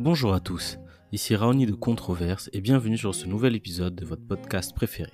[0.00, 0.78] Bonjour à tous,
[1.12, 5.12] ici Raoni de Controverse et bienvenue sur ce nouvel épisode de votre podcast préféré.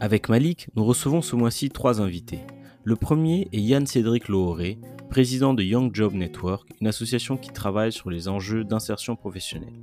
[0.00, 2.40] Avec Malik, nous recevons ce mois-ci trois invités.
[2.82, 4.80] Le premier est Yann Cédric Lohoré,
[5.10, 9.80] président de Young Job Network, une association qui travaille sur les enjeux d'insertion professionnelle.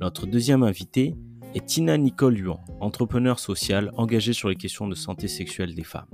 [0.00, 1.14] Notre deuxième invité
[1.54, 6.08] est Tina Nicole Luan, entrepreneur social engagée sur les questions de santé sexuelle des femmes.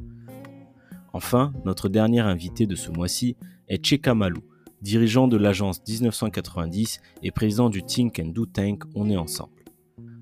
[1.13, 3.37] Enfin, notre dernier invité de ce mois-ci
[3.69, 4.43] est Cheka Malou,
[4.85, 9.65] dirigeant de l'agence 1990 et président du Think and Do Tank On est ensemble.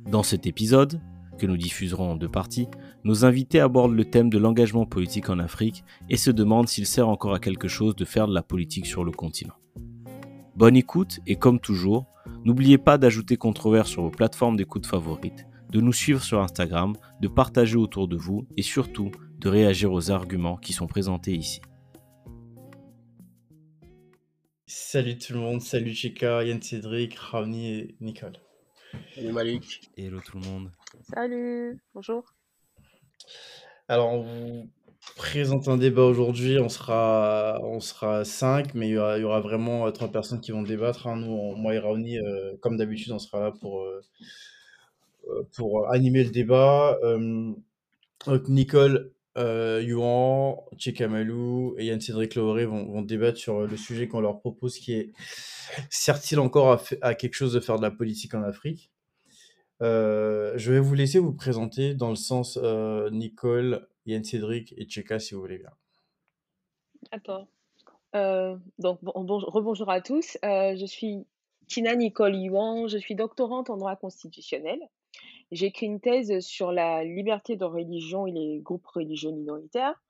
[0.09, 1.01] Dans cet épisode,
[1.37, 2.69] que nous diffuserons en deux parties,
[3.03, 7.09] nos invités abordent le thème de l'engagement politique en Afrique et se demandent s'il sert
[7.09, 9.55] encore à quelque chose de faire de la politique sur le continent.
[10.55, 12.07] Bonne écoute et comme toujours,
[12.45, 17.27] n'oubliez pas d'ajouter Controverse sur vos plateformes d'écoute favorites, de nous suivre sur Instagram, de
[17.27, 21.61] partager autour de vous et surtout de réagir aux arguments qui sont présentés ici.
[24.75, 28.33] Salut tout le monde, salut Chika, Yann Cédric, Ravni et Nicole.
[29.15, 29.91] Salut Malik.
[29.99, 30.71] Hello tout le monde.
[31.13, 32.33] Salut, bonjour.
[33.87, 34.71] Alors, on vous
[35.17, 36.59] présente un débat aujourd'hui.
[36.59, 40.11] On sera, on sera cinq, mais il y aura, il y aura vraiment euh, trois
[40.11, 41.07] personnes qui vont débattre.
[41.07, 41.17] hein.
[41.17, 44.01] Nous, on- moi et Ravni, euh, comme d'habitude, on sera là pour, euh,
[45.29, 46.99] euh, pour animer le débat.
[47.03, 47.53] Euh,
[48.27, 54.21] donc, Nicole, euh, Yuan, Chekamalou et Yann Cédric Looré vont, débattre sur le sujet qu'on
[54.21, 55.13] leur propose, qui est
[55.91, 58.91] sert-il encore à, quelque chose de faire de la politique en Afrique?
[59.83, 64.89] Euh, Je vais vous laisser vous présenter dans le sens euh, Nicole, Yann Cédric et
[64.89, 65.73] Cheka, si vous voulez bien.
[67.11, 67.47] D'accord.
[68.15, 70.37] Euh, donc, bon, bon- rebonjour à tous.
[70.45, 71.27] Euh, je suis
[71.69, 74.81] Tina Nicole Yuan, je suis doctorante en droit constitutionnel.
[75.51, 80.01] J'ai écrit une thèse sur la liberté de religion et les groupes religieux minoritaires.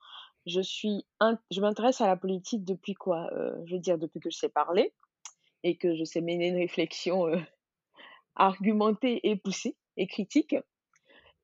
[0.46, 1.04] Je suis,
[1.50, 3.28] je m'intéresse à la politique depuis quoi?
[3.32, 4.92] Euh, je veux dire, depuis que je sais parler
[5.62, 7.38] et que je sais mener une réflexion euh,
[8.36, 10.56] argumentée et poussée et critique.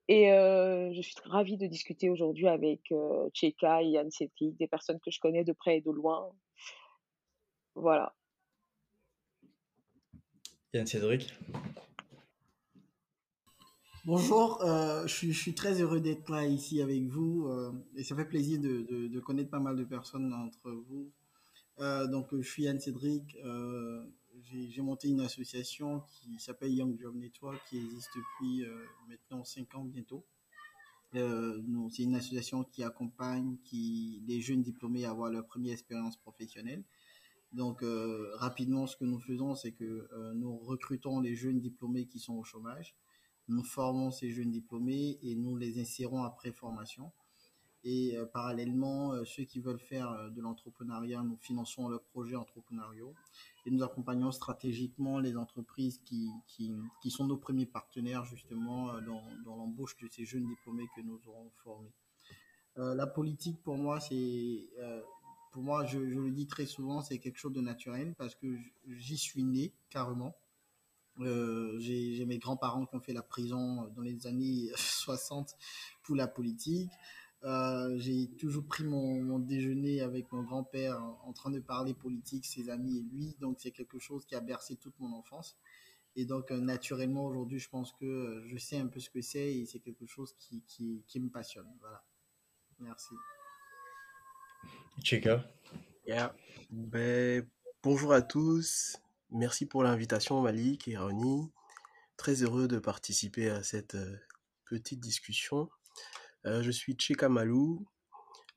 [0.07, 2.93] Et euh, je suis ravie de discuter aujourd'hui avec
[3.33, 6.31] Cheka et Yann Cédric, des personnes que je connais de près et de loin.
[7.75, 8.15] Voilà.
[10.73, 11.33] Yann Cédric
[14.05, 18.25] Bonjour, euh, je, suis, très heureux d'être là ici avec vous euh, et ça fait
[18.25, 21.11] plaisir de, connaître pas mal de personnes entre vous.
[21.79, 23.35] Euh, donc, je suis Yann Cédric,
[24.43, 28.63] j'ai monté une association qui s'appelle Young Job Network qui existe depuis
[29.07, 30.23] maintenant 5 ans bientôt.
[31.13, 36.83] C'est une association qui accompagne qui, les jeunes diplômés à avoir leur première expérience professionnelle.
[37.51, 42.05] Donc, euh, rapidement, ce que nous faisons, c'est que euh, nous recrutons les jeunes diplômés
[42.05, 42.95] qui sont au chômage.
[43.47, 47.11] Nous formons ces jeunes diplômés et nous les insérons après formation.
[47.83, 53.15] Et euh, parallèlement, ceux qui veulent faire de l'entrepreneuriat, nous finançons leurs projets entrepreneuriaux
[53.65, 56.71] et nous accompagnons stratégiquement les entreprises qui, qui,
[57.01, 61.19] qui sont nos premiers partenaires justement dans, dans l'embauche de ces jeunes diplômés que nous
[61.27, 61.93] aurons formés.
[62.75, 64.69] La politique, pour moi, c'est,
[65.51, 69.17] pour moi, je, le dis très souvent, c'est quelque chose de naturel parce que j'y
[69.17, 70.35] suis né carrément.
[71.19, 75.55] Euh, j'ai mes grands-parents qui ont fait la prison dans les années 60
[76.03, 76.91] pour la politique.
[77.43, 82.69] Euh, j'ai toujours pris mon, déjeuner avec mon grand-père en, train de parler politique, ses
[82.69, 83.35] amis et lui.
[83.39, 85.57] Donc c'est quelque chose qui a bercé toute mon enfance.
[86.15, 89.21] Et donc euh, naturellement aujourd'hui, je pense que euh, je sais un peu ce que
[89.21, 91.67] c'est et c'est quelque chose qui me passionne.
[91.79, 92.03] Voilà.
[92.79, 93.15] Merci.
[95.03, 95.43] Cheka
[96.05, 96.35] Yeah.
[96.69, 97.47] Ben,
[97.83, 98.97] bonjour à tous.
[99.29, 101.51] Merci pour l'invitation, Malik et Ronnie.
[102.17, 104.17] Très heureux de participer à cette euh,
[104.65, 105.69] petite discussion.
[106.45, 107.85] Euh, je suis Cheka Malou.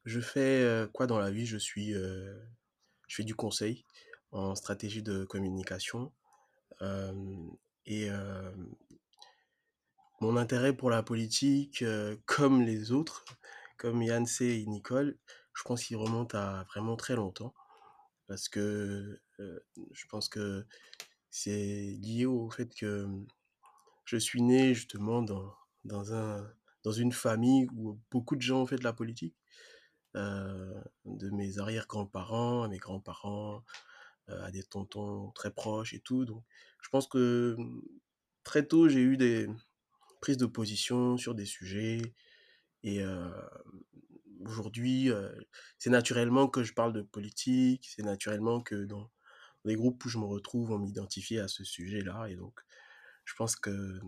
[0.05, 1.47] Je fais euh, quoi dans la vie?
[1.47, 2.35] Je suis, je
[3.09, 3.85] fais du conseil
[4.31, 6.13] en stratégie de communication.
[7.87, 8.09] Et
[10.21, 11.85] mon intérêt pour la politique,
[12.27, 13.25] comme les autres,
[13.77, 15.19] comme Yann C et Nicole,
[15.55, 17.55] je pense qu'il remonte à vraiment très longtemps
[18.27, 20.67] parce que je pense que
[21.31, 23.07] c'est lié au fait que
[24.05, 25.55] je suis né justement dans,
[25.85, 26.47] dans un,
[26.83, 29.37] dans une famille où beaucoup de gens ont fait de la politique,
[30.15, 33.65] de mes arrière-grands-parents à mes grands-parents,
[34.29, 36.25] à des tontons très proches et tout.
[36.25, 36.45] Donc,
[36.83, 37.57] je pense que
[38.45, 39.49] très tôt, j'ai eu des
[40.21, 42.15] prises de position sur des sujets
[42.83, 43.03] et
[44.45, 45.11] aujourd'hui,
[45.79, 49.11] c'est naturellement que je parle de politique, c'est naturellement que dans
[49.65, 52.27] les groupes où je me retrouve, on m'identifie à ce sujet-là.
[52.29, 52.61] Et donc,
[53.25, 54.01] je pense que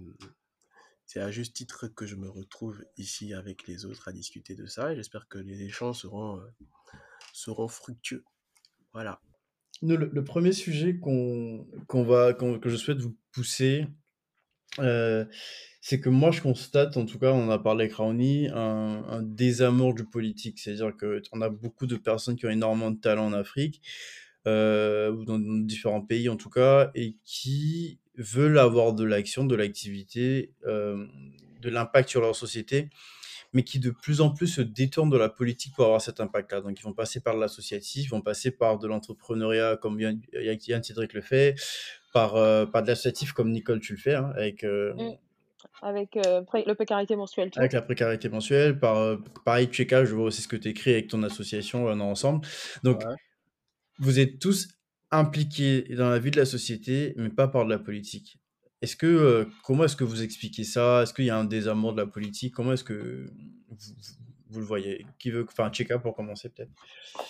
[1.07, 4.67] c'est à juste titre que je me retrouve ici avec les autres à discuter de
[4.67, 4.93] ça.
[4.93, 6.41] Et j'espère que les échanges seront,
[7.33, 8.25] seront fructueux.
[8.93, 9.21] Voilà.
[9.83, 13.87] le, premier sujet qu'on qu'on va, que je souhaite vous pousser,
[14.79, 15.25] euh,
[15.81, 19.23] c'est que moi je constate, en tout cas, on a parlé avec Raoni, un, un
[19.23, 20.59] désamour du politique.
[20.59, 23.82] C'est-à-dire qu'on a beaucoup de personnes qui ont énormément de talent en Afrique,
[24.47, 29.55] euh, ou dans, différents pays en tout cas, et qui veulent avoir de l'action, de
[29.55, 31.06] l'activité, euh,
[31.62, 32.91] de l'impact sur leur société,
[33.55, 36.61] mais qui de plus en plus se détournent de la politique pour avoir cet impact-là.
[36.61, 40.83] Donc, ils vont passer par l'associatif, ils vont passer par de l'entrepreneuriat comme Yann, Yann
[40.83, 41.55] Cédric le fait,
[42.12, 44.65] par, euh, par de l'associatif comme Nicole, tu le fais, hein, avec...
[44.65, 45.17] Euh, mm.
[45.83, 47.51] Avec euh, le précarité mensuelle.
[47.56, 48.79] Avec la précarité mensuelle.
[48.79, 52.47] Par, pareil, Tcheka, je vois aussi ce que tu écris avec ton association on ensemble.
[52.83, 53.03] Donc,
[53.99, 54.69] vous êtes tous
[55.11, 58.39] impliqués dans la vie de la société, mais pas par de la politique.
[58.85, 61.03] Est-ce que, euh, comment est-ce que vous expliquez ça?
[61.03, 62.53] Est-ce qu'il y a un désamour de la politique?
[62.53, 63.33] Comment est-ce que
[64.51, 65.07] vous, le voyez?
[65.19, 66.71] Qui veut, enfin, Cheka pour commencer peut-être?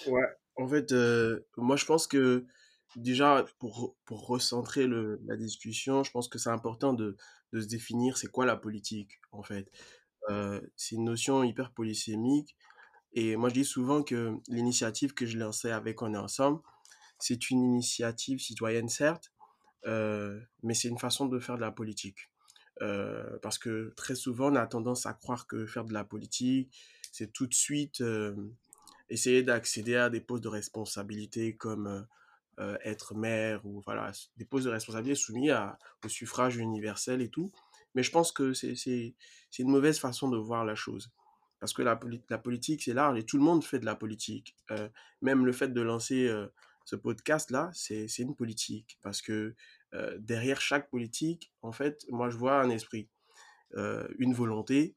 [0.08, 2.44] Ouais, en fait, euh, moi je pense que
[2.96, 7.16] déjà pour, pour recentrer le, la discussion, je pense que c'est important de,
[7.52, 9.70] de, se définir c'est quoi la politique en fait.
[10.30, 12.56] Euh, c'est une notion hyper polysémique
[13.12, 16.60] et moi je dis souvent que l'initiative que je lançais avec On est ensemble,
[17.20, 19.32] c'est une initiative citoyenne certes,
[19.86, 22.30] mais c'est une façon de faire de la politique.
[22.82, 26.72] Euh, parce que très souvent, on a tendance à croire que faire de la politique,
[27.12, 28.34] c'est tout de suite euh,
[29.08, 32.06] essayer d'accéder à des postes de responsabilité comme
[32.84, 37.50] être maire ou voilà, des postes de responsabilité soumis au suffrage universel et tout.
[37.96, 39.14] Mais je pense que c'est
[39.58, 41.10] une mauvaise façon de voir la chose.
[41.58, 44.54] Parce que la politique, c'est large et tout le monde fait de la politique.
[45.20, 46.32] même le fait de lancer
[46.84, 48.98] ce podcast-là, c'est une politique.
[49.02, 49.54] Parce que
[50.18, 53.08] derrière chaque politique, en fait, moi, je vois un esprit,
[54.18, 54.96] une volonté,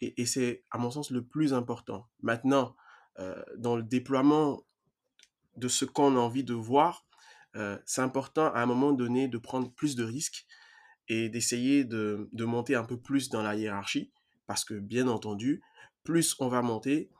[0.00, 2.08] et, c'est, à mon sens, le plus important.
[2.22, 2.76] Maintenant,
[3.56, 4.62] dans le déploiement
[5.56, 7.06] de ce qu'on a envie de voir,
[7.84, 10.46] c'est important à un moment donné de prendre plus de risques
[11.08, 14.12] et d'essayer de, de, monter un peu plus dans la hiérarchie,
[14.46, 15.62] parce que, bien entendu,
[16.04, 17.10] plus on va monter,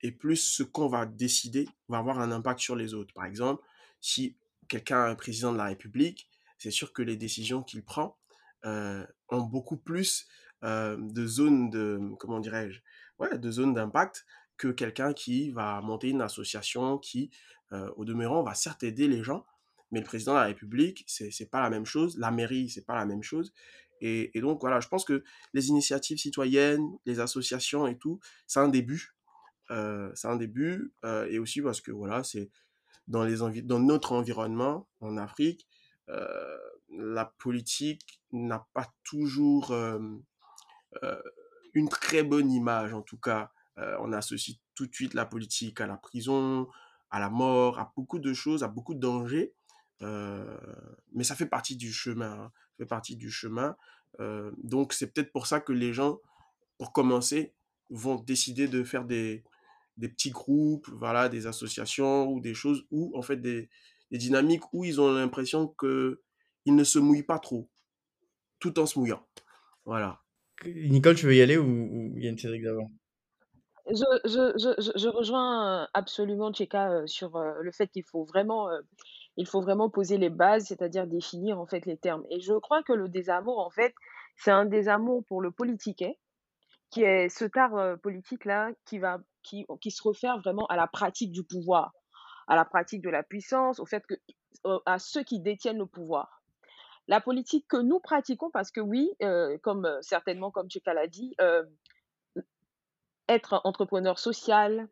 [0.00, 3.14] et plus ce qu'on va décider va avoir un impact sur les autres.
[3.14, 3.62] Par exemple,
[4.00, 4.36] si
[4.68, 6.28] quelqu'un est président de la République,
[6.58, 8.16] c'est sûr que les décisions qu'il prend
[8.64, 10.28] euh, ont beaucoup plus
[10.62, 12.80] euh, de zones de, comment dirais-je,
[13.18, 14.24] ouais, de zones d'impact
[14.56, 17.30] que quelqu'un qui va monter une association qui,
[17.72, 19.44] euh, au demeurant, va certes aider les gens,
[19.90, 22.86] mais le président de la République, c'est n'est pas la même chose, la mairie, c'est
[22.86, 23.52] pas la même chose.
[24.00, 25.24] Et, et, donc, voilà, je pense que
[25.54, 29.14] les initiatives citoyennes, les associations et tout, c'est un début.
[30.14, 30.92] C'est un début,
[31.28, 32.50] et aussi parce que, voilà, c'est
[33.08, 35.66] dans, les dans notre environnement en Afrique,
[36.08, 36.58] euh,
[36.90, 39.98] la politique n'a pas toujours euh,
[41.02, 41.22] euh,
[41.74, 43.50] une très bonne image, en tout cas.
[43.76, 46.68] on associe tout de suite la politique à la prison,
[47.10, 49.54] à la mort, à beaucoup de choses, à beaucoup de dangers.
[50.00, 52.32] mais ça fait partie du chemin.
[52.32, 52.52] Hein.
[52.76, 53.76] fait partie du chemin.
[54.62, 56.18] donc c'est peut-être pour ça que les gens,
[56.78, 57.54] pour commencer,
[57.88, 59.42] vont décider de faire des,
[59.96, 63.68] des petits groupes, voilà, des associations ou des choses où en fait des,
[64.10, 66.22] des dynamiques où ils ont l'impression que
[66.64, 67.70] ils ne se mouillent pas trop,
[68.60, 69.26] tout en se mouillant.
[69.84, 70.22] Voilà.
[70.64, 72.90] Nicole, tu veux y aller ou, il y a une Cédric d'avant
[73.90, 78.70] je, je, je, je, rejoins absolument Tcheka euh, sur euh, le fait qu'il faut vraiment,
[78.70, 78.80] euh,
[79.36, 82.24] il faut vraiment poser les bases, c'est-à-dire définir en fait les termes.
[82.30, 83.94] Et je crois que le désamour, en fait,
[84.36, 86.12] c'est un désamour pour le politique, hein,
[86.90, 90.86] qui est ce tard politique là qui va, qui, qui se réfère vraiment à la
[90.86, 91.92] pratique du pouvoir
[92.46, 94.14] à la pratique de la puissance, au fait que
[94.86, 96.42] à ceux qui détiennent le pouvoir.
[97.08, 101.08] La politique que nous pratiquons, parce que oui, euh, comme euh, certainement comme Cheka l'a
[101.08, 101.64] dit, euh,
[103.28, 104.88] être entrepreneur social,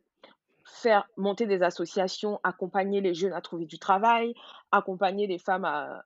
[0.64, 4.34] faire monter des associations, accompagner les jeunes à trouver du travail,
[4.72, 6.02] accompagner les femmes à,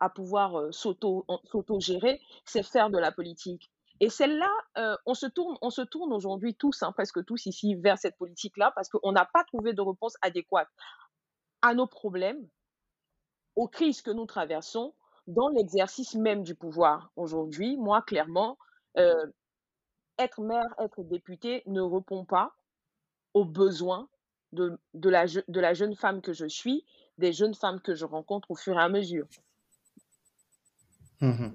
[0.00, 3.70] à pouvoir s'auto-gérer, c'est faire de la politique.
[4.00, 7.76] Et celle-là, euh, on se tourne, on se tourne aujourd'hui tous, hein, presque tous ici,
[7.76, 10.68] vers cette politique-là, parce qu'on n'a pas trouvé de réponse adéquate
[11.62, 12.48] à nos problèmes,
[13.56, 14.94] aux crises que nous traversons,
[15.26, 17.12] dans l'exercice même du pouvoir.
[17.16, 18.58] Aujourd'hui, moi, clairement,
[18.98, 19.26] euh,
[20.18, 22.54] être maire, être député ne répond pas
[23.32, 24.08] aux besoins
[24.52, 26.84] de, de, la, de la jeune femme que je suis,
[27.18, 29.26] des jeunes femmes que je rencontre au fur et à mesure.
[31.20, 31.52] Mmh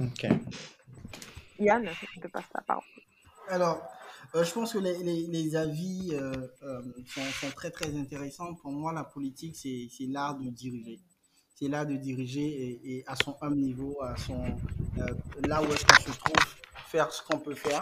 [0.00, 0.26] ok.
[1.58, 2.84] Yann, je te passe la parole.
[3.48, 3.80] Alors,
[4.34, 6.32] euh, je pense que les, les, avis euh,
[6.62, 8.54] euh, sont, très très intéressants.
[8.54, 11.00] Pour moi, la politique, c'est l'art de diriger.
[11.54, 14.42] C'est l'art de diriger et, à son humble niveau, à son,
[15.46, 16.44] là où est-ce qu'on se trouve,
[16.88, 17.80] faire ce qu'on peut faire.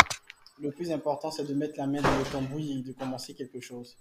[0.60, 3.60] Le plus important, c'est de mettre la main dans le tambouille et de commencer quelque
[3.60, 3.96] chose.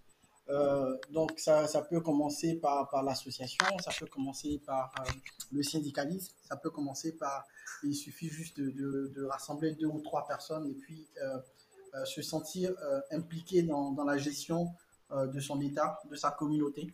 [0.49, 5.11] Euh, donc ça, ça, peut commencer par, par l'association, ça peut commencer par euh,
[5.53, 7.45] le syndicalisme, ça peut commencer par,
[7.83, 12.73] il suffit juste de, de, rassembler deux ou trois personnes et puis euh, se sentir
[13.11, 14.67] impliqué dans, dans, la gestion
[15.11, 16.91] de son État, de sa communauté.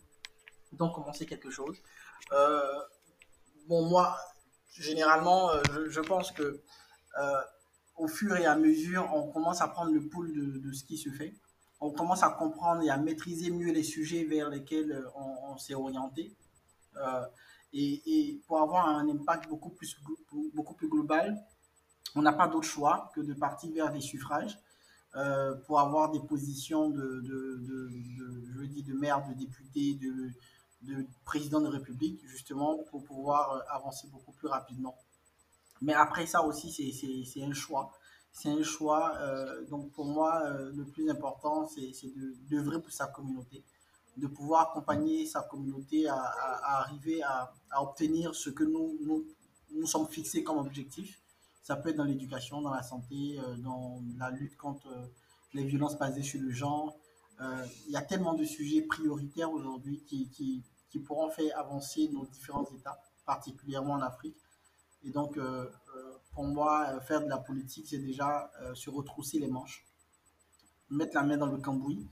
[0.73, 1.77] Donc commencer quelque chose.
[3.67, 4.17] bon, moi,
[4.73, 6.61] généralement, je, je, pense que
[7.95, 10.97] au fur et à mesure, on commence à prendre le pouls de, de ce qui
[10.97, 11.33] se fait
[11.81, 15.75] on commence à comprendre et à maîtriser mieux les sujets vers lesquels euh, on, s'est
[15.75, 16.35] orienté.
[16.97, 17.25] Euh,
[17.73, 19.95] et, pour avoir un impact beaucoup plus,
[20.53, 21.37] beaucoup plus global,
[22.15, 24.57] on n'a pas d'autre choix que de partir vers des suffrages
[25.15, 30.31] euh, pour avoir des positions de, de, de, je de maire, de député, de,
[30.81, 34.97] de président de République, justement, pour pouvoir avancer beaucoup plus rapidement.
[35.81, 37.91] Mais après ça aussi, c'est un choix
[38.31, 39.15] c'est un choix.
[39.19, 43.63] Euh, donc pour moi, euh, le plus important, c'est de d'œuvrer pour sa communauté,
[44.17, 49.25] de pouvoir accompagner sa communauté à, à, arriver à, à, obtenir ce que nous, nous,
[49.71, 51.21] nous sommes fixés comme objectif.
[51.63, 54.87] Ça peut être dans l'éducation, dans la santé, euh, dans la lutte contre
[55.53, 56.95] les violences basées sur le genre.
[57.87, 62.25] Il y a tellement de sujets prioritaires aujourd'hui qui, qui, qui pourront faire avancer nos
[62.25, 64.35] différents États, particulièrement en Afrique.
[65.03, 69.39] Et donc, euh, euh, pour moi, euh, faire de la politique, c'est déjà se retrousser
[69.39, 69.85] les manches,
[70.89, 72.07] mettre la main dans le cambouis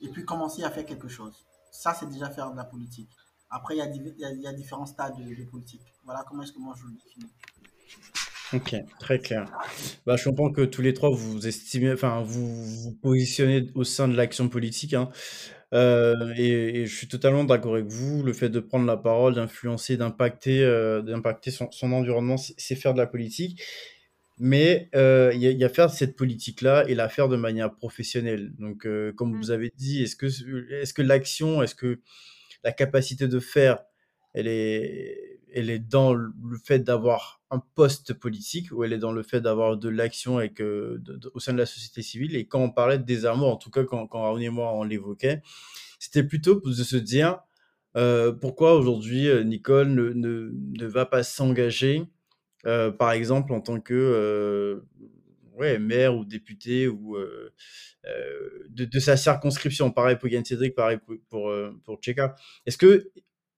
[0.00, 1.44] et puis commencer à faire quelque chose.
[1.70, 3.10] Ça, c'est déjà faire de la politique.
[3.50, 3.78] Après, il
[4.18, 5.82] y a, différents stades de, de, politique.
[6.04, 7.32] Voilà comment est-ce que moi je le définis.
[8.54, 9.44] Ok, très clair.
[10.06, 14.08] Bah, je comprends que tous les trois, vous estimez, enfin, vous vous positionnez au sein
[14.08, 14.94] de l'action politique.
[14.94, 15.10] Hein.
[15.74, 18.22] Euh, et, et, je suis totalement d'accord avec vous.
[18.22, 22.94] Le fait de prendre la parole, d'influencer, d'impacter, euh, d'impacter son, son, environnement, c'est faire
[22.94, 23.62] de la politique.
[24.38, 27.74] Mais euh, il y, a, y, a faire cette politique-là et la faire de manière
[27.74, 28.52] professionnelle.
[28.58, 30.26] Donc, euh, comme vous avez dit, est-ce que,
[30.72, 32.00] est-ce que l'action, est-ce que
[32.64, 33.80] la capacité de faire,
[34.34, 36.32] elle est, elle est dans le
[36.64, 40.60] fait d'avoir un poste politique ou elle est dans le fait d'avoir de l'action avec,
[40.60, 42.36] au sein de la société civile.
[42.36, 45.42] Et quand on parlait de désarmement, en tout cas quand, quand et moi on l'évoquait,
[45.98, 47.40] c'était plutôt de se dire
[47.96, 52.04] euh, pourquoi aujourd'hui euh, Nicole ne, ne, ne, va pas s'engager,
[52.66, 54.82] euh, par exemple en tant que
[55.54, 57.16] ouais, maire ou député ou
[58.68, 59.90] de, sa circonscription.
[59.90, 61.52] Pareil pour Yann Cédric, pareil pour, pour,
[61.84, 62.00] pour.
[62.66, 63.10] Est-ce que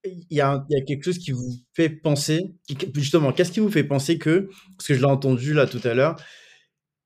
[0.04, 2.54] il y, a, il y a quelque chose qui vous fait penser,
[2.94, 5.94] justement, qu'est-ce qui vous fait penser que, parce que je l'ai entendu là tout à
[5.94, 6.16] l'heure,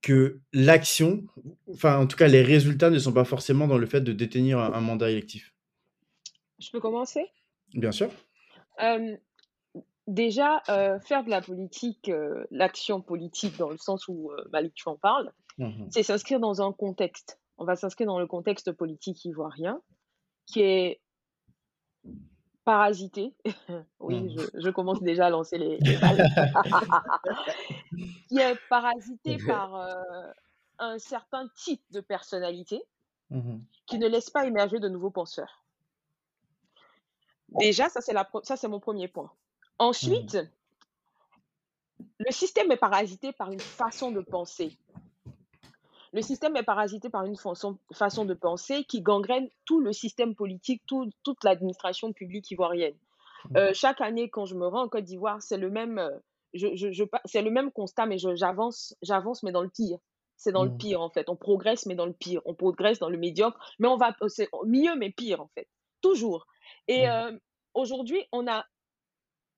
[0.00, 1.24] que l'action,
[1.72, 4.58] enfin en tout cas les résultats ne sont pas forcément dans le fait de détenir
[4.58, 5.54] un, un mandat électif?
[6.58, 7.26] Je peux commencer?
[7.72, 8.10] Bien sûr.
[8.82, 9.16] Euh,
[10.06, 14.88] déjà, euh, faire de la politique, euh, l'action politique dans le sens où Malik tu
[14.88, 15.86] en parles, mmh.
[15.90, 17.40] c'est s'inscrire dans un contexte.
[17.56, 19.80] On va s'inscrire dans le contexte politique ivoirien
[20.46, 21.00] qui est
[22.64, 23.34] parasité.
[24.00, 24.38] oui, mmh.
[24.38, 26.26] je, je, commence déjà à lancer les, les balles.
[28.28, 30.32] qui est parasité par euh,
[30.78, 32.82] un certain type de personnalité
[33.30, 33.56] mmh.
[33.86, 35.64] qui ne laisse pas émerger de nouveaux penseurs.
[37.50, 39.30] Déjà, ça c'est, la, ça, c'est mon premier point.
[39.78, 40.48] Ensuite, mmh.
[42.18, 44.76] le système est parasité par une façon de penser.
[46.14, 50.36] Le système est parasité par une façon, façon de penser qui gangrène tout le système
[50.36, 52.94] politique, tout, toute l'administration publique ivoirienne.
[53.50, 53.56] Mmh.
[53.56, 56.16] Euh, chaque année, quand je me rends en Côte d'Ivoire, c'est le même, euh,
[56.54, 59.98] je, je, je, c'est le même constat, mais j'avance, j'avance, mais dans le pire.
[60.36, 60.70] C'est dans mmh.
[60.70, 61.28] le pire, en fait.
[61.28, 62.40] On progresse, mais dans le pire.
[62.44, 65.68] On progresse dans le médiocre, mais on va, c'est mieux, mais pire, en fait.
[66.00, 66.46] Toujours.
[66.86, 67.10] Et mmh.
[67.10, 67.38] euh,
[67.74, 68.64] aujourd'hui, on a,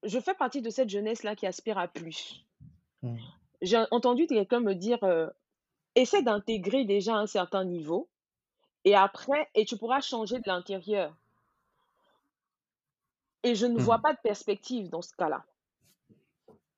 [0.04, 2.46] je fais partie de cette jeunesse-là qui aspire à plus.
[3.60, 5.28] J'ai entendu quelqu'un me dire, euh,
[5.96, 8.08] essaie d'intégrer déjà un certain niveau
[8.84, 11.12] et après, et tu pourras changer de l'intérieur.
[13.42, 13.82] Et je ne mmh.
[13.82, 15.44] vois pas de perspective dans ce cas-là.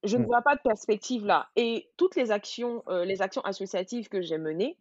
[0.04, 0.20] Je mmh.
[0.20, 1.50] ne vois pas de perspective là.
[1.56, 4.78] Et toutes les actions, euh, les actions associatives que j'ai menées,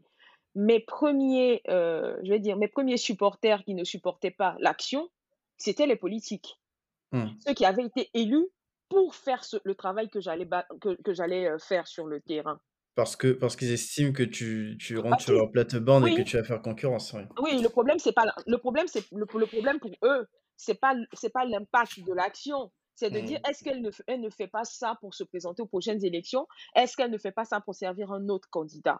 [0.56, 5.10] mes premiers, euh, je vais dire, mes premiers supporters qui ne supportaient pas l'action,
[5.58, 6.60] c'était les politiques.
[7.12, 7.28] Mmh.
[7.46, 8.48] Ceux qui avaient été élus
[8.90, 10.48] pour faire ce, le travail que j'allais
[10.80, 12.60] que, que j'allais euh, faire sur le terrain.
[12.98, 16.14] Parce que parce qu'ils estiment que tu, tu rentres sur leur plate-bande oui.
[16.14, 17.14] et que tu vas faire concurrence.
[17.14, 20.26] Oui, oui le problème c'est pas le problème c'est le, le, problème pour eux
[20.56, 23.26] c'est pas c'est pas l'impact de l'action c'est de mmh.
[23.26, 26.48] dire est-ce qu'elle ne elle ne fait pas ça pour se présenter aux prochaines élections?
[26.74, 29.00] Est-ce qu'elle ne fait pas ça pour servir un autre candidat?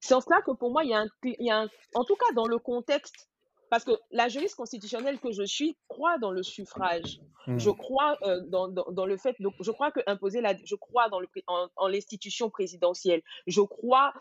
[0.00, 2.04] C'est en cela que pour moi il y a un, il y a un en
[2.04, 3.30] tout cas dans le contexte
[3.70, 7.20] parce que la juriste constitutionnelle que je suis croit dans le suffrage.
[7.46, 7.58] Mmh.
[7.58, 10.74] Je crois euh, dans, dans, dans, le fait, donc je crois que imposer la, je
[10.74, 13.22] crois dans le, en, en l'institution présidentielle.
[13.46, 14.12] Je crois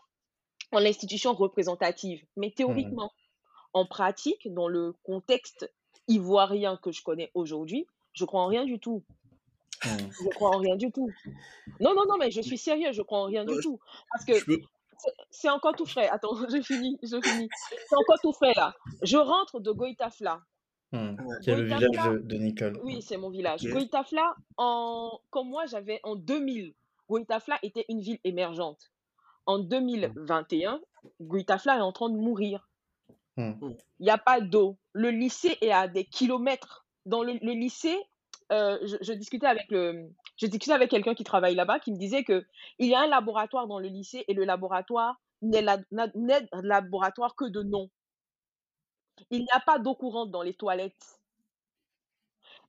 [0.71, 2.23] en l'institution représentative.
[2.37, 3.29] Mais théoriquement, mmh.
[3.73, 5.71] En pratique, dans le contexte
[6.07, 9.03] ivoirien que je connais aujourd'hui, je crois en rien du tout.
[9.85, 10.09] Hmm.
[10.11, 11.09] Je crois en rien du tout.
[11.79, 13.79] Non, non, non, mais je suis sérieux, je crois en rien du tout.
[14.11, 14.61] Parce que Je peux...
[15.29, 16.09] c'est encore tout frais.
[16.09, 17.49] Attends, je finis, je finis.
[17.87, 18.73] C'est encore tout frais là.
[19.01, 20.41] Je rentre de Goïtafla.
[20.91, 21.15] Hmm.
[21.19, 21.35] Ouais.
[21.43, 22.79] Qui est le village de, de Nicole.
[22.83, 23.63] oui, c'est mon village.
[23.63, 23.71] Ok.
[23.71, 25.19] Goïtafla, en...
[25.29, 26.73] comme moi, j'avais en 2000,
[27.07, 28.91] Goïtafla était une ville émergente.
[29.45, 30.81] En 2021,
[31.21, 32.67] Goïtafla est en train de mourir.
[33.37, 33.53] Hmm.
[33.99, 34.77] Il n'y a pas d'eau.
[34.93, 36.87] Le lycée est à des kilomètres.
[37.05, 37.97] Dans le, le lycée,
[38.51, 41.97] euh, je, je discutais avec le, je discutais avec quelqu'un qui travaille là-bas, qui me
[41.97, 42.45] disait que
[42.79, 45.79] il y a un laboratoire dans le lycée et le laboratoire n'est la-
[46.63, 47.89] laboratoire que de nom.
[49.29, 51.19] Il n'y a pas d'eau courante dans les toilettes.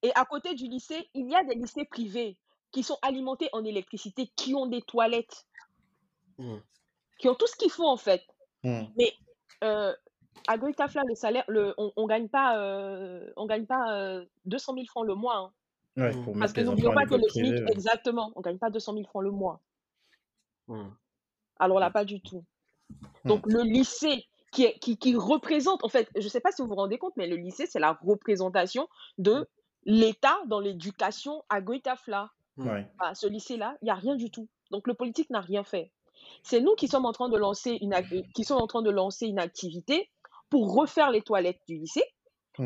[0.03, 2.39] Et à côté du lycée, il y a des lycées privés
[2.73, 5.47] qui sont alimentés en électricité, qui ont des toilettes,
[6.39, 6.59] Hmm.
[7.19, 8.25] qui ont tout ce qu'il faut en fait.
[8.65, 8.85] Hmm.
[8.97, 9.13] Mais
[9.63, 9.95] euh,
[10.49, 14.73] à Goïtafla, le salaire, le, on, on gagne pas, euh, on gagne pas euh, 200
[14.75, 15.37] 000 francs le mois.
[15.37, 15.53] hein.
[15.97, 17.63] Ouais, pour Parce que n'oublions pas que le SMIC, privée.
[17.65, 17.73] ouais.
[17.73, 19.61] exactement, on gagne pas 200 000 francs le mois.
[20.69, 20.89] Hmm.
[21.59, 22.45] Alors là, pas du tout.
[23.25, 26.63] Donc le lycée qui, est- qui, qui représente, en fait, je ne sais pas si
[26.63, 29.49] vous vous rendez compte, mais le lycée, c'est la représentation de
[29.85, 32.31] l'État dans l'éducation à Goïtafla.
[32.57, 32.87] Ouais.
[32.99, 34.47] à ce lycée-là, il n'y a rien du tout.
[34.71, 35.93] Donc le politique n'a rien fait.
[36.43, 38.91] C'est nous qui sommes en train de lancer une, ac- qui sommes en train de
[38.91, 40.11] lancer une activité
[40.51, 42.05] pour refaire les toilettes du lycée,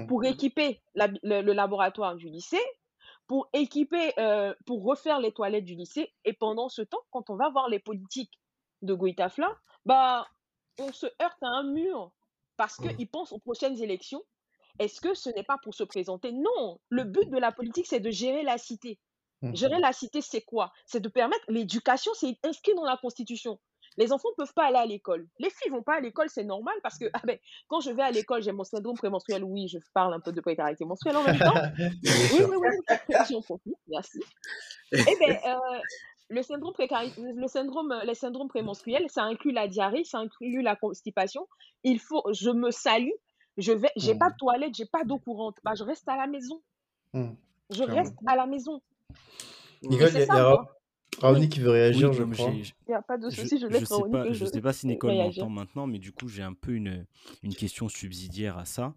[0.09, 2.59] pour équiper la- le, le laboratoire du lycée,
[3.27, 6.13] pour équiper, euh, pour refaire les toilettes du lycée.
[6.25, 8.41] Et pendant ce temps, quand on va voir les politiques
[8.83, 10.27] de Goïtafla, bah,
[10.79, 12.13] on se heurte à un mur
[12.57, 12.97] parce Mhm.
[12.97, 14.23] qu'ils pensent aux prochaines élections.
[14.79, 16.33] Est-ce que ce n'est pas pour se présenter?
[16.33, 19.01] Non, le but de la politique, c'est de gérer la cité.
[19.43, 19.55] Hmm.
[19.55, 20.73] Gérer la cité, c'est quoi?
[20.87, 23.61] C'est de permettre l'éducation, c'est inscrit dans la Constitution.
[23.97, 25.27] Les enfants ne peuvent pas aller à l'école.
[25.39, 28.03] Les filles vont pas à l'école, c'est normal parce que ah ben, quand je vais
[28.03, 29.45] à l'école, j'ai mon syndrome prémenstruel.
[29.45, 31.55] Oui, je parle un peu de précarité menstruelle en même temps.
[32.35, 34.21] Oui, oui, oui, j'en profite, merci.
[34.93, 35.79] Eh ben, euh,
[36.31, 40.75] le syndrome précari- le syndrome, les syndromes prémenstruels, ça inclut la diarrhée, ça inclut la
[40.77, 41.47] constipation.
[41.85, 43.11] Il faut, je me salue,
[43.59, 45.57] je vais, j'ai pas de toilette, j'ai pas d'eau courante.
[45.63, 46.61] Bah, je reste à la maison.
[47.13, 47.35] Hmm.
[47.71, 48.81] Je reste à la maison.
[49.83, 50.35] Nicole, il y a, ça,
[51.21, 52.51] Raoni qui veut réagir, Oui, je crois.
[52.87, 54.45] Il n'y a pas de souci, je je laisse sais Raoni pas, que je je
[54.51, 57.07] sais pas si Nicole m'entend maintenant, mais du coup, j'ai un peu une,
[57.43, 58.95] une question subsidiaire à ça.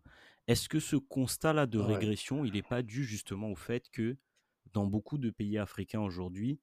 [0.47, 1.85] Est-ce que ce constat-là de Ouais.
[1.85, 4.17] régression, il n'est pas dû justement au fait que
[4.73, 6.59] dans beaucoup de pays africains aujourd'hui,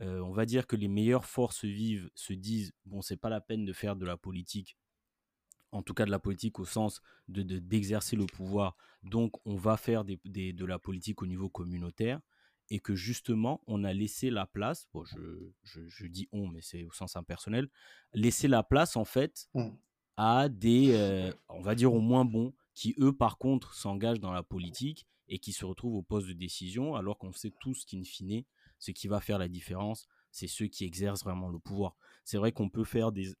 [0.00, 3.40] euh, on va dire que les meilleures forces vives se disent bon, c'est pas la
[3.40, 4.76] peine de faire de la politique,
[5.72, 9.56] en tout cas de la politique au sens de de- d'exercer le pouvoir, donc on
[9.56, 12.20] va faire des- des- de la politique au niveau communautaire,
[12.70, 16.60] et que justement on a laissé la place, bon, je, je, je dis on, mais
[16.60, 17.68] c'est au sens impersonnel,
[18.12, 19.70] laisser la place en fait Hmm.
[20.16, 24.32] à des, euh, on va dire, au moins bons, qui eux, par contre, s'engagent dans
[24.32, 28.02] la politique et qui se retrouvent au poste de décision, alors qu'on sait tous qu'in
[28.04, 28.44] fine,
[28.78, 31.96] ce qui va faire la différence, c'est ceux qui exercent vraiment le pouvoir.
[32.24, 33.34] C'est vrai qu'on peut faire des...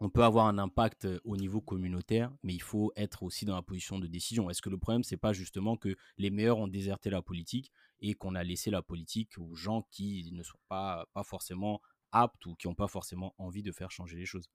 [0.00, 3.62] On peut avoir un impact au niveau communautaire, mais il faut être aussi dans la
[3.62, 4.48] position de décision.
[4.48, 8.14] Est-ce que le problème, c'est pas justement que les meilleurs ont déserté la politique et
[8.14, 11.80] qu'on a laissé la politique aux gens qui ne sont pas, pas forcément
[12.12, 14.48] aptes ou qui n'ont pas forcément envie de faire changer les choses?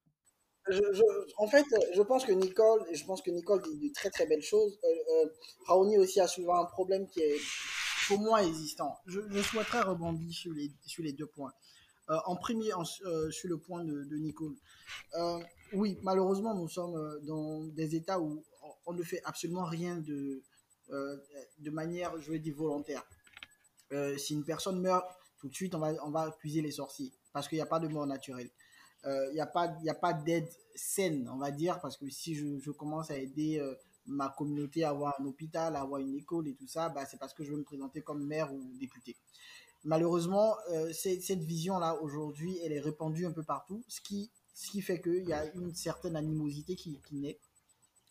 [1.37, 4.41] En fait, je pense que Nicole, je pense que Nicole dit de très très belles
[4.41, 4.79] choses.
[4.83, 5.29] Euh, euh,
[5.67, 7.37] Raoni aussi a souvent un problème qui est
[8.07, 8.95] pour moi existant.
[9.05, 11.51] Je, je souhaiterais rebondir sur les, sur les deux points.
[12.09, 14.55] Euh, en premier, euh, sur le point de, Nicole.
[15.15, 15.39] Euh,
[15.73, 18.43] oui, malheureusement, nous sommes dans des États où
[18.85, 20.43] on, ne fait absolument rien de,
[20.89, 23.03] de manière, je veux dire, volontaire.
[24.17, 25.05] Si une personne meurt,
[25.39, 27.87] tout de suite, on va, on va les sorciers parce qu'il n'y a pas de
[27.87, 28.49] mort naturelle
[29.05, 32.35] il n'y a pas, y a pas d'aide saine, on va dire, parce que si
[32.35, 33.61] je, commence à aider
[34.05, 37.19] ma communauté à avoir un hôpital, à avoir une école et tout ça, bah, c'est
[37.19, 39.17] parce que je veux me présenter comme maire ou député.
[39.85, 44.81] Malheureusement, euh, cette vision-là, aujourd'hui, elle est répandue un peu partout, ce qui, ce qui
[44.81, 47.37] fait qu'il y a une certaine animosité qui, naît.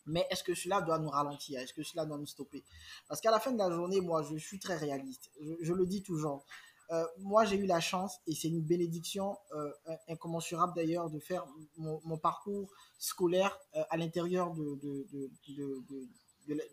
[0.05, 1.61] Mais est-ce que cela doit nous ralentir?
[1.61, 2.63] Est-ce que cela doit nous stopper?
[3.09, 5.31] Parce qu'à la fin de la journée, moi, je suis très réaliste.
[5.63, 6.45] Je, le dis toujours.
[6.91, 9.71] Euh, moi, j'ai eu la chance, et c'est une bénédiction euh,
[10.09, 11.47] incommensurable d'ailleurs, de faire
[11.79, 13.59] mon, parcours scolaire
[13.89, 14.79] à l'intérieur de,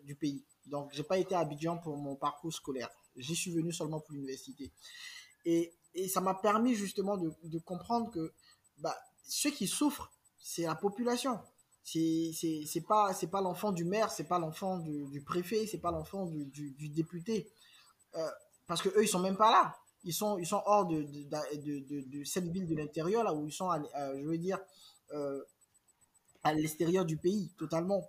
[0.04, 0.44] du pays.
[0.66, 2.90] Donc, j'ai pas été à Abidjan pour mon parcours scolaire.
[3.16, 4.72] J'y suis venu seulement pour l'université.
[5.44, 8.32] Et, et ça m'a permis justement de, de comprendre que
[8.78, 11.38] bah, ceux qui souffrent, c'est la population.
[11.82, 16.26] C'est pas, pas l'enfant du maire, c'est pas l'enfant du, du préfet, c'est pas l'enfant
[16.26, 17.50] du, du, député.
[18.16, 18.28] Euh,
[18.66, 19.76] parce que eux, ils sont même pas là.
[20.04, 23.52] Ils sont, ils sont hors de, de, de, cette ville de l'intérieur, là où ils
[23.52, 23.82] sont, à-
[24.18, 24.58] je veux dire,
[25.12, 25.42] euh,
[26.42, 28.06] à l'extérieur du pays, totalement.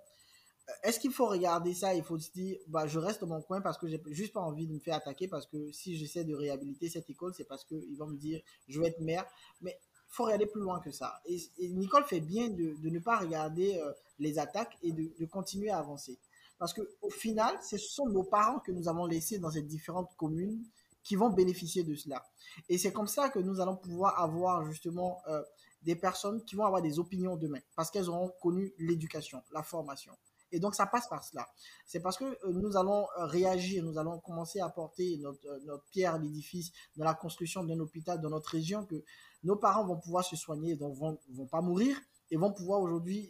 [0.84, 1.94] Est-ce qu'il faut regarder ça?
[1.94, 4.42] Il faut se dire, bah, je reste dans mon coin parce que j'ai juste pas
[4.42, 7.66] envie de me faire attaquer parce que si j'essaie de réhabiliter cette école, c'est parce
[7.66, 9.26] qu'ils vont me dire, je vais être maire.
[9.62, 9.78] Mais
[10.12, 11.22] il faut regarder plus loin que ça.
[11.26, 15.80] Et, Nicole fait bien de, ne pas regarder euh, les attaques et de, continuer à
[15.80, 16.18] avancer.
[16.58, 20.16] Parce que au final, ce sont nos parents que nous avons laissés dans ces différentes
[20.16, 20.64] communes
[21.04, 22.24] qui vont bénéficier de cela.
[22.70, 25.42] Et c'est comme ça que nous allons pouvoir avoir justement euh,
[25.82, 30.14] des personnes qui vont avoir des opinions demain parce qu'elles auront connu l'éducation, la formation.
[30.52, 31.48] Et donc, ça passe par cela.
[31.86, 35.60] C'est parce que euh, nous allons euh, réagir, nous allons commencer à porter notre, euh,
[35.66, 39.04] notre pierre à l'édifice dans la construction d'un hôpital dans notre région que
[39.44, 41.98] nos parents vont pouvoir se soigner, donc vont, vont pas mourir
[42.30, 43.30] et vont pouvoir aujourd'hui